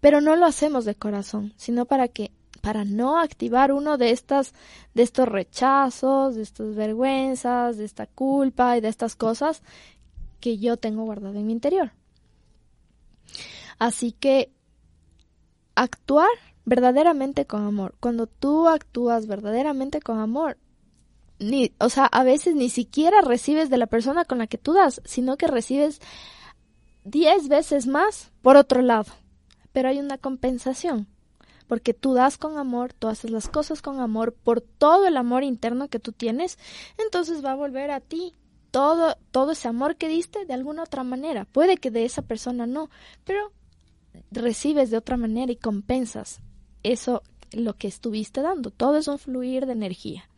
[0.00, 2.32] pero no lo hacemos de corazón, sino para que
[2.62, 4.54] para no activar uno de estas
[4.94, 9.62] de estos rechazos, de estas vergüenzas, de esta culpa y de estas cosas
[10.40, 11.92] que yo tengo guardado en mi interior.
[13.78, 14.50] Así que
[15.74, 16.30] actuar
[16.64, 17.94] verdaderamente con amor.
[18.00, 20.56] Cuando tú actúas verdaderamente con amor,
[21.38, 24.72] ni, o sea, a veces ni siquiera recibes de la persona con la que tú
[24.72, 26.00] das, sino que recibes
[27.04, 29.12] diez veces más por otro lado.
[29.72, 31.08] Pero hay una compensación,
[31.66, 35.44] porque tú das con amor, tú haces las cosas con amor, por todo el amor
[35.44, 36.58] interno que tú tienes,
[36.98, 38.34] entonces va a volver a ti
[38.70, 41.44] todo, todo ese amor que diste de alguna otra manera.
[41.44, 42.90] Puede que de esa persona no,
[43.24, 43.52] pero
[44.30, 46.40] recibes de otra manera y compensas
[46.82, 48.70] eso lo que estuviste dando.
[48.70, 50.28] Todo es un fluir de energía.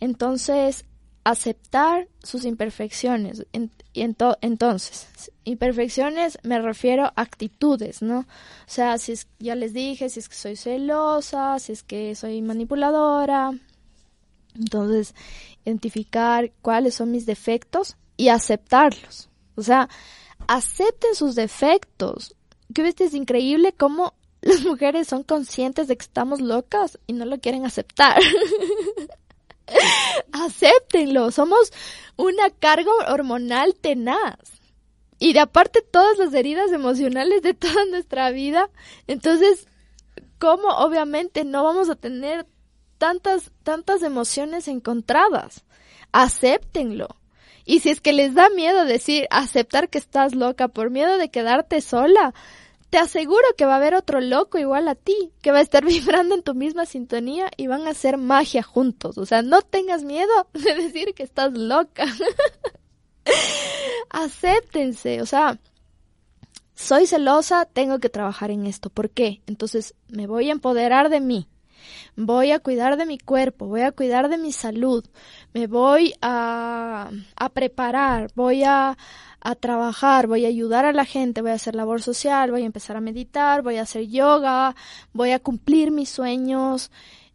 [0.00, 0.86] Entonces,
[1.24, 3.46] aceptar sus imperfecciones.
[3.92, 4.02] y
[4.40, 8.20] entonces, imperfecciones me refiero a actitudes, ¿no?
[8.20, 8.26] O
[8.66, 12.40] sea, si es, ya les dije, si es que soy celosa, si es que soy
[12.42, 13.52] manipuladora.
[14.54, 15.14] Entonces,
[15.64, 19.28] identificar cuáles son mis defectos y aceptarlos.
[19.56, 19.88] O sea,
[20.46, 22.34] acepten sus defectos.
[22.74, 27.24] Que ves, es increíble cómo las mujeres son conscientes de que estamos locas y no
[27.24, 28.20] lo quieren aceptar.
[30.32, 31.72] Acéptenlo, somos
[32.16, 34.38] una carga hormonal tenaz.
[35.18, 38.70] Y de aparte todas las heridas emocionales de toda nuestra vida.
[39.06, 39.66] Entonces,
[40.38, 42.46] ¿cómo obviamente no vamos a tener
[42.98, 45.64] tantas, tantas emociones encontradas?
[46.12, 47.08] Acéptenlo.
[47.66, 51.30] Y si es que les da miedo decir, aceptar que estás loca por miedo de
[51.30, 52.34] quedarte sola,
[52.90, 55.84] te aseguro que va a haber otro loco igual a ti, que va a estar
[55.86, 59.16] vibrando en tu misma sintonía y van a hacer magia juntos.
[59.16, 62.04] O sea, no tengas miedo de decir que estás loca.
[64.10, 65.58] Acéptense, o sea,
[66.74, 68.90] soy celosa, tengo que trabajar en esto.
[68.90, 69.42] ¿Por qué?
[69.46, 71.46] Entonces me voy a empoderar de mí.
[72.16, 75.04] Voy a cuidar de mi cuerpo, voy a cuidar de mi salud,
[75.52, 78.96] me voy a, a preparar, voy a,
[79.40, 82.66] a trabajar, voy a ayudar a la gente, voy a hacer labor social, voy a
[82.66, 84.74] empezar a meditar, voy a hacer yoga,
[85.12, 86.90] voy a cumplir mis sueños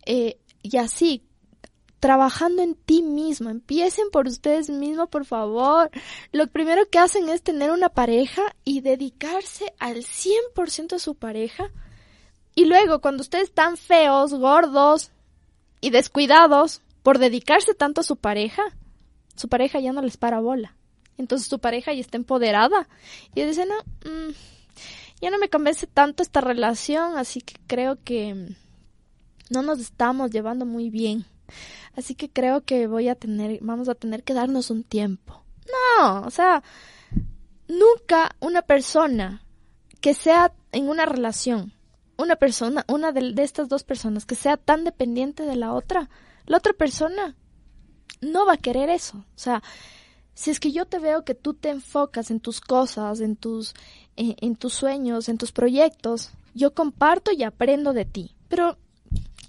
[0.05, 1.23] eh, y así,
[1.99, 3.49] trabajando en ti mismo.
[3.49, 5.89] Empiecen por ustedes mismos, por favor.
[6.31, 11.71] Lo primero que hacen es tener una pareja y dedicarse al 100% a su pareja.
[12.55, 15.11] Y luego, cuando ustedes están feos, gordos
[15.81, 18.63] y descuidados por dedicarse tanto a su pareja,
[19.35, 20.75] su pareja ya no les para bola.
[21.17, 22.87] Entonces tu pareja ya está empoderada.
[23.35, 23.75] Y dice, no,
[24.09, 24.33] mm,
[25.21, 28.55] ya no me convence tanto esta relación, así que creo que
[29.49, 31.25] no nos estamos llevando muy bien.
[31.95, 35.43] Así que creo que voy a tener, vamos a tener que darnos un tiempo.
[35.99, 36.63] No, o sea,
[37.67, 39.43] nunca una persona
[40.01, 41.73] que sea en una relación,
[42.17, 46.09] una persona, una de, estas dos personas que sea tan dependiente de la otra,
[46.45, 47.35] la otra persona
[48.21, 49.17] no va a querer eso.
[49.17, 49.61] O sea,
[50.33, 53.73] si es que yo te veo que tú te enfocas en tus cosas, en tus,
[54.15, 58.35] en, tus sueños, en tus proyectos, yo comparto y aprendo de ti.
[58.47, 58.77] Pero,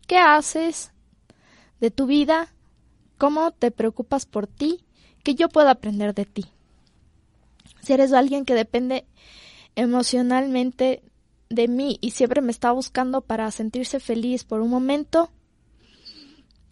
[0.07, 0.93] ¿qué haces
[1.81, 2.53] de tu vida?
[3.19, 4.85] ¿Cómo te preocupas por ti?
[5.23, 6.47] Que yo pueda aprender de ti.
[7.83, 9.07] Si eres alguien que depende
[9.77, 11.03] emocionalmente
[11.49, 15.31] de mí y siempre me está buscando para sentirse feliz por un momento,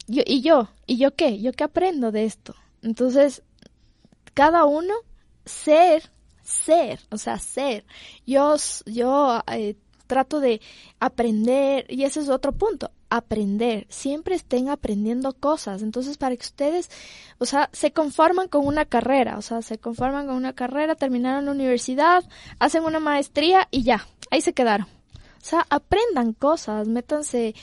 [0.07, 0.69] yo, ¿y yo?
[0.87, 1.41] ¿Y yo qué?
[1.41, 2.55] ¿Yo qué aprendo de esto?
[2.83, 3.43] Entonces,
[4.35, 4.95] cada uno
[5.45, 6.11] ser,
[6.43, 7.85] ser, o sea, ser.
[8.27, 8.57] Yo,
[8.87, 10.61] yo eh, trato de
[11.01, 13.87] aprender, y ese es otro punto, aprender.
[13.89, 15.83] Siempre estén aprendiendo cosas.
[15.83, 16.91] Entonces, para que ustedes,
[17.39, 21.47] o sea, se conforman con una carrera, o sea, se conforman con una carrera, terminaron
[21.47, 22.25] la universidad,
[22.59, 24.87] hacen una maestría y ya, ahí se quedaron.
[24.87, 27.55] O sea, aprendan cosas, métanse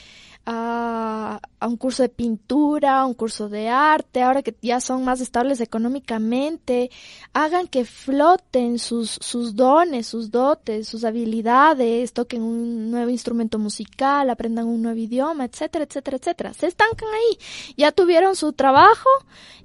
[0.46, 5.04] a, a, un curso de pintura, a un curso de arte, ahora que ya son
[5.04, 6.90] más estables económicamente,
[7.32, 14.30] hagan que floten sus, sus dones, sus dotes, sus habilidades, toquen un nuevo instrumento musical,
[14.30, 16.54] aprendan un nuevo idioma, etcétera, etcétera, etcétera.
[16.54, 17.38] Se estancan ahí.
[17.76, 19.10] Ya tuvieron su trabajo,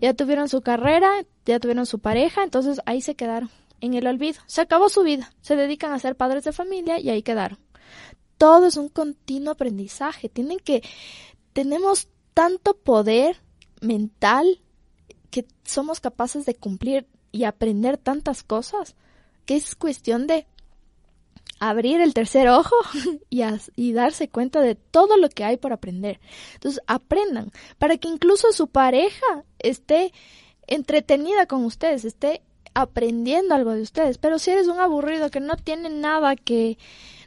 [0.02, 1.10] ya tuvieron su carrera,
[1.46, 3.50] ya tuvieron su pareja, entonces ahí se quedaron
[3.82, 4.42] en el olvido.
[4.48, 5.32] Se acabó su vida.
[5.42, 7.60] Se dedican a ser padres de familia y ahí quedaron
[8.38, 10.30] todo es un continuo aprendizaje.
[10.30, 10.84] Tienen que,
[11.54, 13.42] tenemos tanto poder
[13.82, 14.62] mental
[15.32, 18.96] que somos capaces de cumplir y aprender tantas cosas
[19.46, 20.48] que es cuestión de
[21.60, 22.76] abrir el tercer ojo
[23.30, 23.42] y,
[23.76, 26.20] y, darse cuenta de todo lo que hay por aprender.
[26.54, 30.14] Entonces, aprendan para que incluso su pareja esté
[30.68, 32.44] entretenida con ustedes, esté
[32.78, 34.20] aprendiendo algo de ustedes.
[34.20, 36.78] Pero si eres un aburrido que no tiene nada que,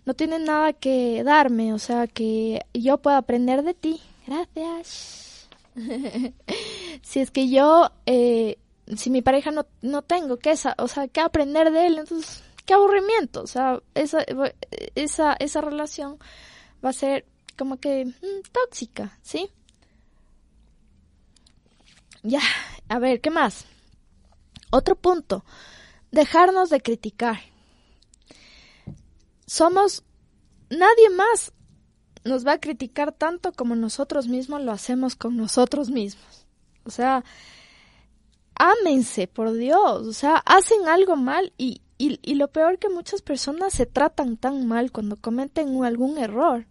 [0.05, 4.01] no tienen nada que darme, o sea, que yo pueda aprender de ti.
[4.29, 5.49] Gracias.
[7.03, 8.59] si es que yo, eh,
[8.97, 12.75] si mi pareja no, no tengo que o sea, que aprender de él, entonces, qué
[12.75, 14.25] aburrimiento, o sea, esa,
[14.95, 16.19] esa, esa relación
[16.85, 17.25] va a ser
[17.59, 19.51] como que mm, tóxica, ¿sí?
[22.23, 22.43] Ya,
[22.89, 23.67] a ver, ¿qué más?
[24.71, 25.45] Otro punto,
[26.11, 27.41] dejarnos de criticar
[29.51, 30.05] somos
[30.71, 31.53] nadie más
[32.25, 36.47] nos va a criticar tanto como nosotros mismos lo hacemos con nosotros mismos.
[36.85, 37.25] O sea,
[38.55, 40.07] ámense, por Dios.
[40.07, 44.37] O sea, hacen algo mal y, y, y, lo peor que muchas personas se tratan
[44.37, 46.69] tan mal cuando cometen algún error.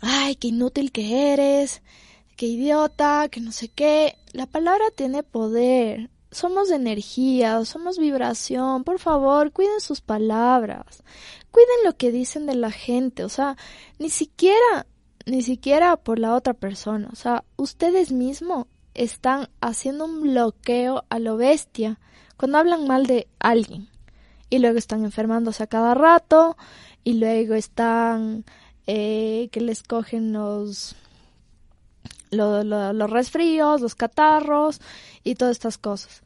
[0.00, 1.82] Ay, qué inútil que eres,
[2.40, 4.16] qué idiota, que no sé qué.
[4.32, 6.08] La palabra tiene poder.
[6.30, 11.02] Somos energía, somos vibración, por favor, cuiden sus palabras,
[11.50, 13.58] cuiden lo que dicen de la gente, o sea,
[13.98, 14.86] ni siquiera,
[15.26, 21.18] ni siquiera por la otra persona, o sea, ustedes mismos están haciendo un bloqueo a
[21.18, 22.00] lo bestia
[22.38, 23.90] cuando hablan mal de alguien.
[24.48, 26.56] Y luego están enfermándose a cada rato
[27.04, 28.46] y luego están
[28.86, 30.96] eh, que les cogen los
[32.30, 34.80] los resfríos, los catarros
[35.24, 36.22] y todas estas cosas.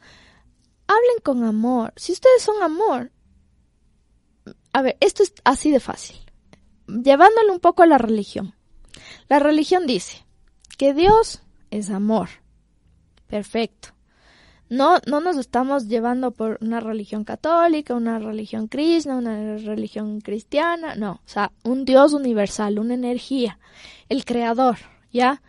[0.86, 1.92] Hablen con amor.
[1.96, 3.10] Si ustedes son amor.
[4.72, 6.16] A ver, esto es así de fácil.
[6.86, 8.54] Llevándole un poco a la religión.
[9.28, 10.26] La religión dice
[10.76, 12.28] que Dios es amor.
[13.26, 13.94] Perfecto.
[14.68, 20.94] No, no nos estamos llevando por una religión católica, una religión krishna, una religión cristiana,
[20.96, 23.58] no, o sea, un Dios universal, una energía,
[24.08, 24.78] el creador,
[25.12, 25.42] ¿ya?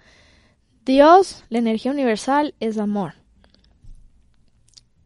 [0.86, 3.16] Dios, la energía universal, es amor.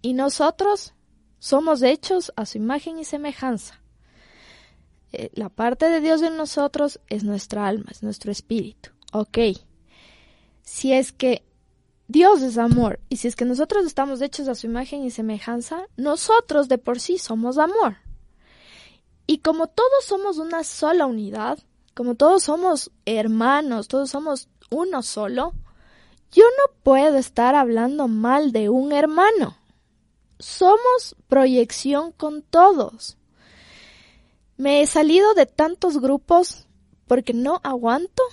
[0.02, 0.94] Y nosotros
[1.40, 3.82] somos hechos a su imagen y semejanza.
[5.12, 8.90] Eh, la parte de Dios en nosotros es nuestra alma, es nuestro espíritu.
[9.14, 9.38] Ok.
[10.62, 11.44] Si es que
[12.10, 15.88] Dios es amor y si es que nosotros estamos hechos a su imagen y semejanza,
[15.96, 17.98] nosotros de por sí somos amor.
[19.28, 21.60] Y como todos somos una sola unidad,
[21.96, 25.54] como todos somos hermanos, todos somos uno solo,
[26.32, 29.58] yo no puedo estar hablando mal de un hermano.
[30.40, 33.18] Somos proyección con todos.
[34.58, 36.68] Me he salido de tantos grupos
[37.08, 38.24] porque no aguanto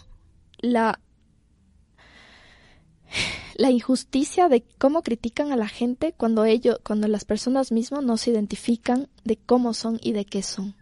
[0.59, 1.01] la
[3.57, 8.19] la injusticia de cómo critican a la gente cuando ellos, cuando las personas mismas no
[8.19, 10.75] se identifican de cómo son y de qué son.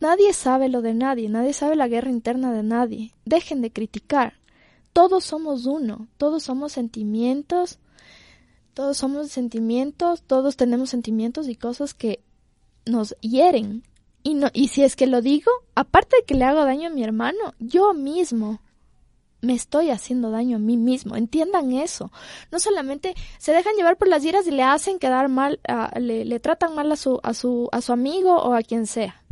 [0.00, 3.14] Nadie sabe lo de nadie, nadie sabe la guerra interna de nadie.
[3.24, 4.37] Dejen de criticar
[4.92, 7.78] todos somos uno, todos somos sentimientos,
[8.74, 12.20] todos somos sentimientos, todos tenemos sentimientos y cosas que
[12.86, 13.82] nos hieren.
[14.22, 16.92] Y, no, y si es que lo digo, aparte de que le hago daño a
[16.92, 18.60] mi hermano, yo mismo
[19.40, 21.16] me estoy haciendo daño a mí mismo.
[21.16, 22.10] Entiendan eso.
[22.50, 25.60] No solamente se dejan llevar por las iras y le hacen quedar mal,
[25.96, 29.22] le, le, tratan mal a su, a su, a su amigo o a quien sea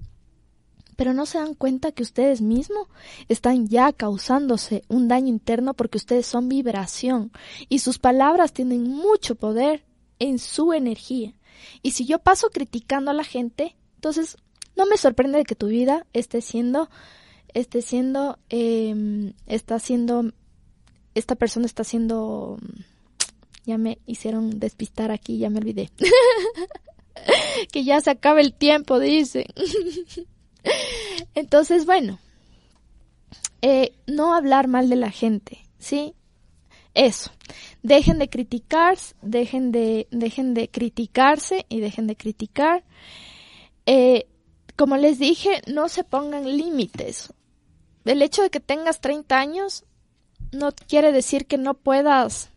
[0.96, 2.88] pero no se dan cuenta que ustedes mismos
[3.28, 7.30] están ya causándose un daño interno porque ustedes son vibración
[7.68, 9.84] y sus palabras tienen mucho poder
[10.18, 11.34] en su energía.
[11.82, 14.38] Y si yo paso criticando a la gente, entonces
[14.74, 16.88] no me sorprende que tu vida esté siendo,
[17.52, 20.32] esté siendo, eh, está siendo,
[21.14, 22.58] esta persona está siendo,
[23.64, 25.90] ya me hicieron despistar aquí, ya me olvidé.
[27.72, 29.46] que ya se acaba el tiempo, dice.
[31.34, 32.18] Entonces, bueno,
[33.62, 36.14] eh, no hablar mal de la gente, ¿sí?
[36.94, 37.30] Eso.
[37.82, 42.84] Dejen de criticar, dejen de, dejen de criticarse y dejen de criticar.
[43.84, 44.26] Eh,
[44.76, 47.32] como les dije, no se pongan límites.
[48.04, 49.84] el hecho de que tengas 30 años
[50.52, 52.50] no quiere decir que no puedas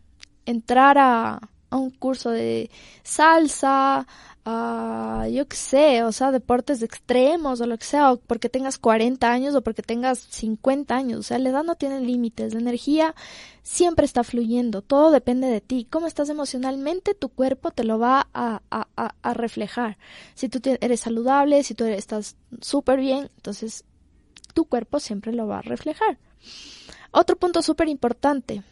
[0.46, 2.70] entrar a, a un curso de
[3.02, 4.06] salsa,
[4.44, 8.78] a, yo qué sé, o sea, deportes extremos o lo que sea, o porque tengas
[8.78, 12.60] 40 años o porque tengas 50 años, o sea, la edad no tiene límites, la
[12.60, 13.14] energía
[13.62, 18.28] siempre está fluyendo, todo depende de ti, cómo estás emocionalmente, tu cuerpo te lo va
[18.32, 19.98] a, a, a reflejar,
[20.34, 23.84] si tú eres saludable, si tú estás súper bien, entonces
[24.54, 26.18] tu cuerpo siempre lo va a reflejar.
[27.12, 28.62] Otro punto súper importante,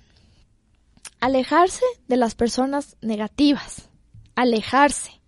[1.21, 3.91] alejarse de las personas negativas,
[4.35, 5.21] alejarse.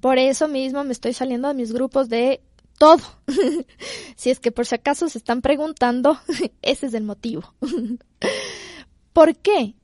[0.00, 2.40] Por eso mismo me estoy saliendo de mis grupos de
[2.78, 3.02] todo.
[4.16, 6.18] si es que por si acaso se están preguntando,
[6.62, 7.54] ese es el motivo.
[9.12, 9.74] ¿Por qué?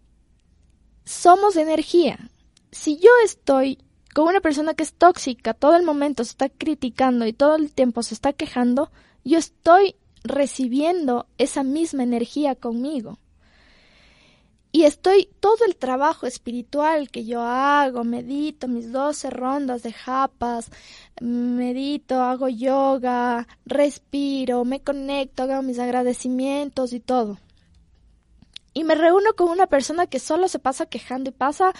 [1.04, 2.30] Somos energía.
[2.70, 3.78] Si yo estoy
[4.14, 7.72] con una persona que es tóxica, todo el momento se está criticando y todo el
[7.72, 8.92] tiempo se está quejando,
[9.24, 13.18] yo estoy recibiendo esa misma energía conmigo
[14.74, 20.68] y estoy todo el trabajo espiritual que yo hago, medito mis 12 rondas de japas,
[21.20, 27.38] medito, hago yoga, respiro, me conecto, hago mis agradecimientos y todo.
[28.72, 31.72] Y me reúno con una persona que solo se pasa quejando y pasa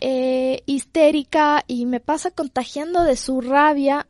[0.00, 4.08] eh, histérica y me pasa contagiando de su rabia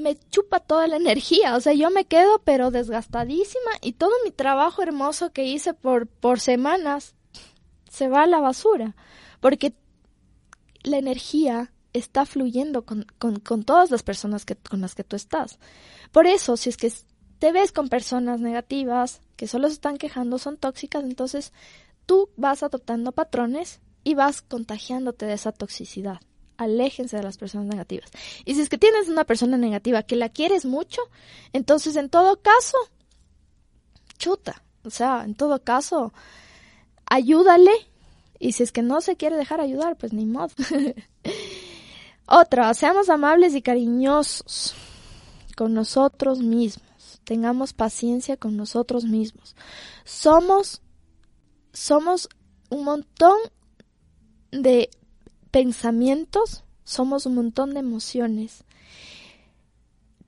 [0.00, 4.30] me chupa toda la energía, o sea, yo me quedo pero desgastadísima y todo mi
[4.30, 7.14] trabajo hermoso que hice por, por semanas
[7.90, 8.96] se va a la basura,
[9.40, 9.74] porque
[10.82, 15.16] la energía está fluyendo con, con, con todas las personas que, con las que tú
[15.16, 15.58] estás.
[16.12, 16.92] Por eso, si es que
[17.38, 21.52] te ves con personas negativas, que solo se están quejando, son tóxicas, entonces
[22.06, 26.20] tú vas adoptando patrones y vas contagiándote de esa toxicidad
[26.60, 28.10] aléjense de las personas negativas.
[28.44, 31.00] Y si es que tienes una persona negativa que la quieres mucho,
[31.52, 32.76] entonces en todo caso,
[34.18, 34.62] chuta.
[34.84, 36.12] O sea, en todo caso,
[37.06, 37.72] ayúdale.
[38.38, 40.50] Y si es que no se quiere dejar ayudar, pues ni modo.
[42.26, 44.74] Otra, seamos amables y cariñosos
[45.56, 47.20] con nosotros mismos.
[47.24, 49.56] Tengamos paciencia con nosotros mismos.
[50.04, 50.82] Somos,
[51.72, 52.28] somos
[52.68, 53.36] un montón
[54.52, 54.90] de
[55.50, 58.64] pensamientos, somos un montón de emociones.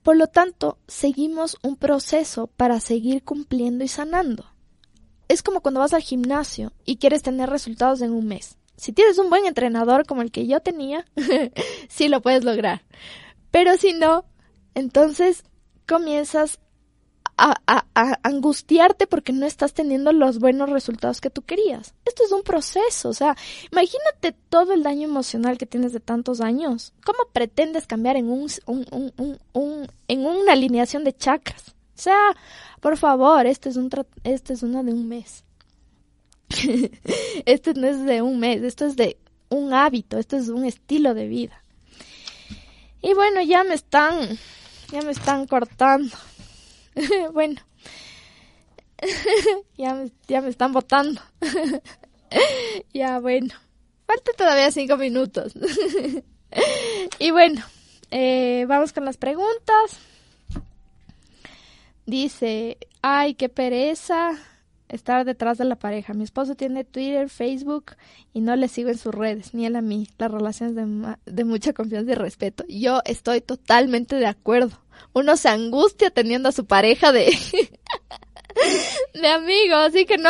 [0.01, 4.45] Por lo tanto, seguimos un proceso para seguir cumpliendo y sanando.
[5.27, 8.57] Es como cuando vas al gimnasio y quieres tener resultados en un mes.
[8.75, 11.05] Si tienes un buen entrenador como el que yo tenía,
[11.89, 12.83] sí lo puedes lograr.
[13.51, 14.25] Pero si no,
[14.73, 15.43] entonces
[15.87, 16.59] comienzas
[17.37, 17.85] a,
[18.23, 21.93] angustiarte porque no estás teniendo los buenos resultados que tú querías.
[22.05, 23.35] Esto es un proceso, o sea,
[23.71, 26.93] imagínate todo el daño emocional que tienes de tantos años.
[27.05, 28.49] ¿Cómo pretendes cambiar en un,
[30.07, 31.69] en una alineación de chakras?
[31.95, 32.35] O sea,
[32.79, 33.89] por favor, esto es un
[34.23, 35.43] esto es una de un mes.
[37.45, 39.17] esto no es de un mes, esto es de
[39.49, 41.63] un hábito, esto es un estilo de vida.
[43.01, 44.37] Y bueno, ya me están
[44.91, 46.15] ya me están cortando.
[47.33, 47.61] bueno,
[49.77, 49.95] ya,
[50.41, 51.21] me, están votando.
[52.93, 53.53] ya, bueno,
[54.05, 55.53] falta todavía cinco minutos.
[57.19, 57.61] y bueno,
[58.11, 59.99] eh, vamos con las preguntas.
[62.05, 64.37] Dice, ay, qué pereza
[64.89, 66.13] estar detrás de la pareja.
[66.13, 67.95] Mi esposo tiene Twitter, Facebook
[68.33, 70.07] y no le sigo en sus redes, ni él a mí.
[70.17, 72.63] Las relaciones de, de mucha confianza y respeto.
[72.67, 74.82] Yo estoy totalmente de acuerdo.
[75.13, 77.35] Uno se angustia teniendo a su pareja de...
[79.13, 80.29] de amigo, así que no,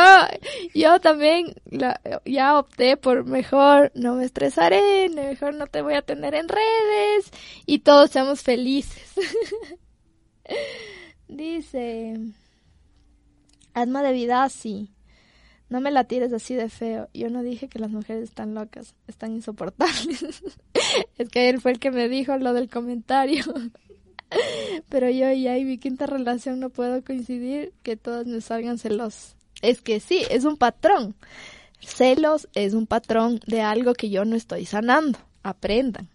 [0.74, 1.54] yo también
[2.24, 7.30] ya opté por mejor no me estresaré, mejor no te voy a tener en redes
[7.66, 9.12] y todos seamos felices.
[11.28, 12.14] Dice,
[13.74, 14.92] Alma de vida, sí.
[15.68, 17.08] No me la tires así de feo.
[17.12, 20.44] Yo no dije que las mujeres están locas, están insoportables.
[21.18, 23.44] es que él fue el que me dijo lo del comentario.
[24.88, 29.36] Pero yo y mi quinta relación no puedo coincidir que todas me salgan celos.
[29.62, 31.14] Es que sí, es un patrón.
[31.80, 35.18] Celos es un patrón de algo que yo no estoy sanando.
[35.42, 36.08] Aprendan.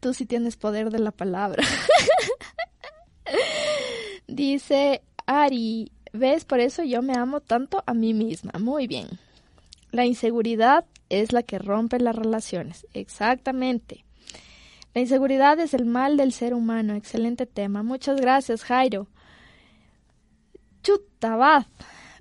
[0.00, 1.62] Tú sí tienes poder de la palabra.
[4.26, 6.44] Dice Ari, ¿ves?
[6.44, 8.52] Por eso yo me amo tanto a mí misma.
[8.58, 9.08] Muy bien.
[9.90, 12.86] La inseguridad es la que rompe las relaciones.
[12.94, 14.04] Exactamente.
[14.94, 16.94] La inseguridad es el mal del ser humano.
[16.94, 17.82] Excelente tema.
[17.82, 19.06] Muchas gracias, Jairo.
[20.82, 21.66] Chutabaz.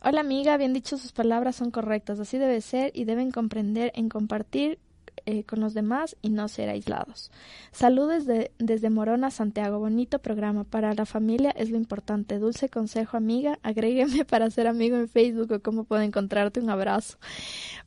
[0.03, 2.19] Hola amiga, bien dicho, sus palabras son correctas.
[2.19, 4.79] Así debe ser y deben comprender en compartir
[5.25, 7.31] eh, con los demás y no ser aislados.
[7.71, 9.79] Saludos desde, desde Morona, Santiago.
[9.79, 10.63] Bonito programa.
[10.63, 12.39] Para la familia es lo importante.
[12.39, 13.59] Dulce consejo, amiga.
[13.63, 16.59] Agrégueme para ser amigo en Facebook o cómo puedo encontrarte.
[16.59, 17.17] Un abrazo.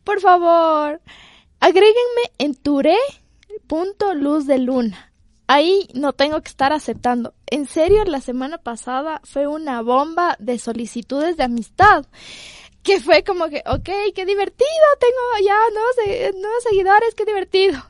[0.05, 1.01] Por favor,
[1.61, 2.55] agréguenme en
[3.67, 5.13] Ture.luz de luna
[5.53, 7.35] ahí no tengo que estar aceptando.
[7.47, 12.07] En serio, la semana pasada fue una bomba de solicitudes de amistad.
[12.83, 17.81] Que fue como que, ok, qué divertido, tengo ya nuevos, nuevos seguidores, qué divertido.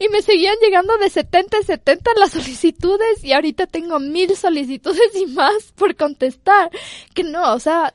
[0.00, 5.14] Y me seguían llegando de 70 en 70 las solicitudes y ahorita tengo mil solicitudes
[5.14, 6.70] y más por contestar.
[7.14, 7.94] Que no, o sea,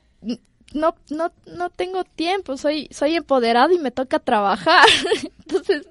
[0.76, 4.86] no, no, no tengo tiempo, soy, soy empoderado y me toca trabajar.
[5.40, 5.88] Entonces,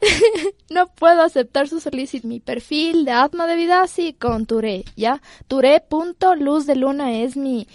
[0.70, 2.28] no puedo aceptar su solicitud.
[2.28, 5.20] Mi perfil de Atma de Vida, sí, con Ture, ¿ya?
[5.48, 7.66] Ture.luz de luna es mi,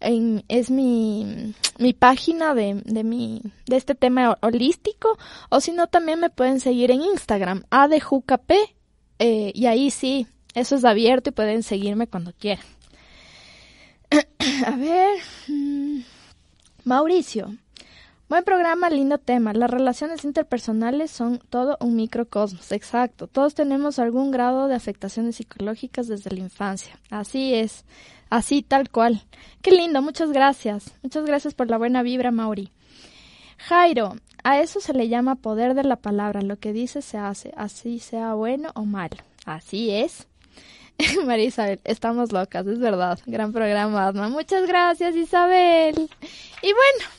[0.00, 5.18] es mi, mi página de, de mi, de este tema holístico.
[5.50, 8.02] O si no, también me pueden seguir en Instagram, a de
[9.18, 12.64] eh, y ahí sí, eso es abierto y pueden seguirme cuando quieran.
[14.66, 15.18] A ver.
[15.48, 16.00] Mm,
[16.84, 17.54] Mauricio.
[18.28, 19.52] Buen programa, lindo tema.
[19.52, 22.70] Las relaciones interpersonales son todo un microcosmos.
[22.70, 23.26] Exacto.
[23.26, 26.96] Todos tenemos algún grado de afectaciones psicológicas desde la infancia.
[27.10, 27.84] Así es.
[28.28, 29.22] Así, tal cual.
[29.62, 30.00] Qué lindo.
[30.00, 30.92] Muchas gracias.
[31.02, 32.70] Muchas gracias por la buena vibra, Mauri.
[33.58, 36.40] Jairo, a eso se le llama poder de la palabra.
[36.40, 39.16] Lo que dice se hace, así sea bueno o malo.
[39.44, 40.28] Así es.
[41.26, 43.18] María Isabel, estamos locas, es verdad.
[43.26, 44.28] Gran programa, Adma.
[44.28, 46.10] Muchas gracias, Isabel.
[46.62, 47.10] Y bueno,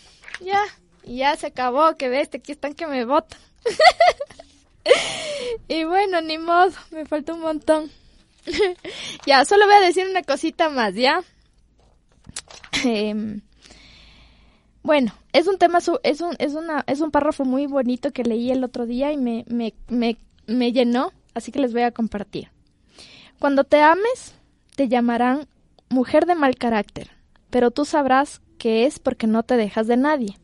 [0.42, 0.62] ya,
[1.06, 3.40] ya se acabó, que ves, aquí están que me votan.
[5.68, 7.92] y bueno, ni modo, me falta un montón.
[9.26, 11.24] ya, solo voy a decir una cosita más, ¿ya?
[12.84, 13.42] Em,
[14.84, 18.52] bueno, es un tema, es un, es una, es un párrafo muy bonito que leí
[18.52, 20.18] el otro día y me, me, me,
[20.48, 22.51] me llenó, así que les voy a compartir.
[23.42, 24.36] Cuando te ames,
[24.76, 25.48] te llamarán
[25.90, 27.10] mujer de mal carácter,
[27.50, 30.38] pero tú sabrás que es porque no te dejas de nadie.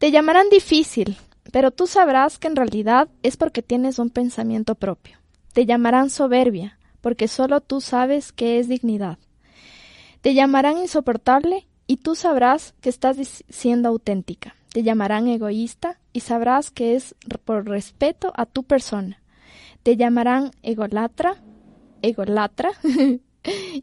[0.00, 1.16] Te llamarán difícil,
[1.52, 5.16] pero tú sabrás que en realidad es porque tienes un pensamiento propio.
[5.52, 9.18] Te llamarán soberbia, porque solo tú sabes que es dignidad.
[10.20, 14.56] Te llamarán insoportable y tú sabrás que estás siendo auténtica.
[14.70, 17.14] Te llamarán egoísta y sabrás que es
[17.44, 19.22] por respeto a tu persona.
[19.84, 21.36] Te llamarán egolatra
[22.02, 22.70] egolatra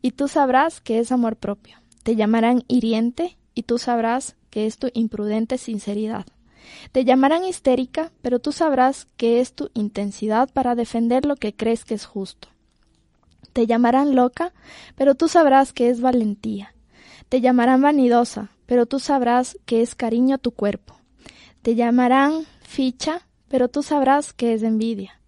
[0.02, 1.78] y tú sabrás que es amor propio.
[2.04, 6.26] Te llamarán hiriente y tú sabrás que es tu imprudente sinceridad.
[6.92, 11.86] Te llamarán histérica, pero tú sabrás que es tu intensidad para defender lo que crees
[11.86, 12.50] que es justo.
[13.54, 14.54] Te llamarán loca,
[14.96, 16.76] pero tú sabrás que es valentía.
[17.30, 20.98] Te llamarán vanidosa, pero tú sabrás que es cariño a tu cuerpo.
[21.62, 25.20] Te llamarán ficha, pero tú sabrás que es envidia.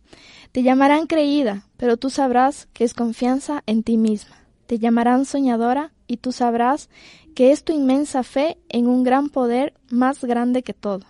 [0.57, 4.37] Te llamarán creída, pero tú sabrás que es confianza en ti misma.
[4.65, 6.89] Te llamarán soñadora y tú sabrás
[7.35, 11.05] que es tu inmensa fe en un gran poder más grande que todo.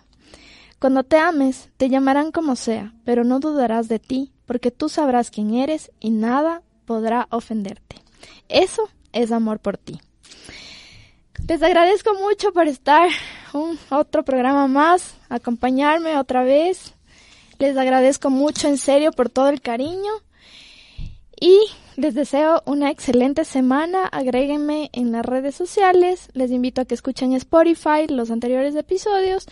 [0.78, 5.30] Cuando te ames, te llamarán como sea, pero no dudarás de ti, porque tú sabrás
[5.30, 7.96] quién eres y nada podrá ofenderte.
[8.50, 9.98] Eso es amor por ti.
[11.48, 13.08] Les agradezco mucho por estar
[13.54, 16.97] un otro programa más, acompañarme otra vez.
[17.58, 20.12] Les agradezco mucho en serio por todo el cariño
[21.40, 21.58] y
[21.96, 24.06] les deseo una excelente semana.
[24.06, 26.28] Agréguenme en las redes sociales.
[26.32, 29.46] Les invito a que escuchen Spotify los anteriores episodios.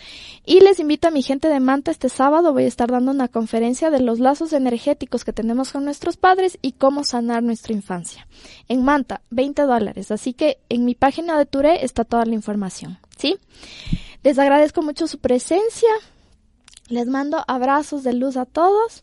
[0.44, 2.52] Y les invito a mi gente de Manta este sábado.
[2.52, 6.58] Voy a estar dando una conferencia de los lazos energéticos que tenemos con nuestros padres
[6.62, 8.28] y cómo sanar nuestra infancia.
[8.68, 10.12] En Manta, 20 dólares.
[10.12, 12.98] Así que en mi página de Touré está toda la información.
[13.16, 13.38] ¿Sí?
[14.22, 15.90] Les agradezco mucho su presencia.
[16.88, 19.02] Les mando abrazos de luz a todos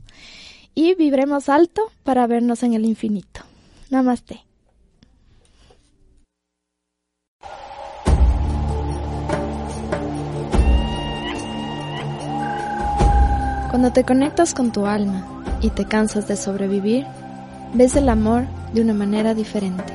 [0.73, 3.41] y vibremos alto para vernos en el infinito.
[3.89, 4.41] Namaste.
[13.69, 17.05] Cuando te conectas con tu alma y te cansas de sobrevivir,
[17.73, 19.93] ves el amor de una manera diferente.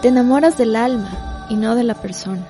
[0.00, 2.44] Te enamoras del alma y no de la persona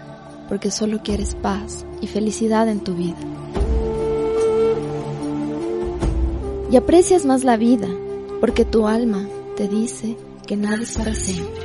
[0.53, 3.17] porque solo quieres paz y felicidad en tu vida.
[6.71, 7.89] Y aprecias más la vida
[8.39, 9.27] porque tu alma
[9.57, 10.15] te dice
[10.47, 11.63] que nada es para siempre,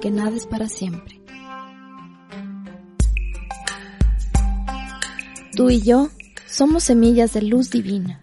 [0.00, 1.20] que nada es para siempre.
[5.56, 6.08] Tú y yo
[6.46, 8.20] somos semillas de luz divina,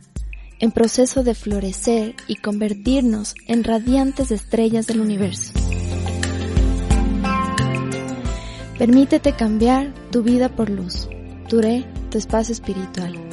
[0.60, 5.59] en proceso de florecer y convertirnos en radiantes estrellas del universo.
[8.80, 11.10] Permítete cambiar tu vida por luz.
[11.50, 13.29] Touré, tu espacio espiritual.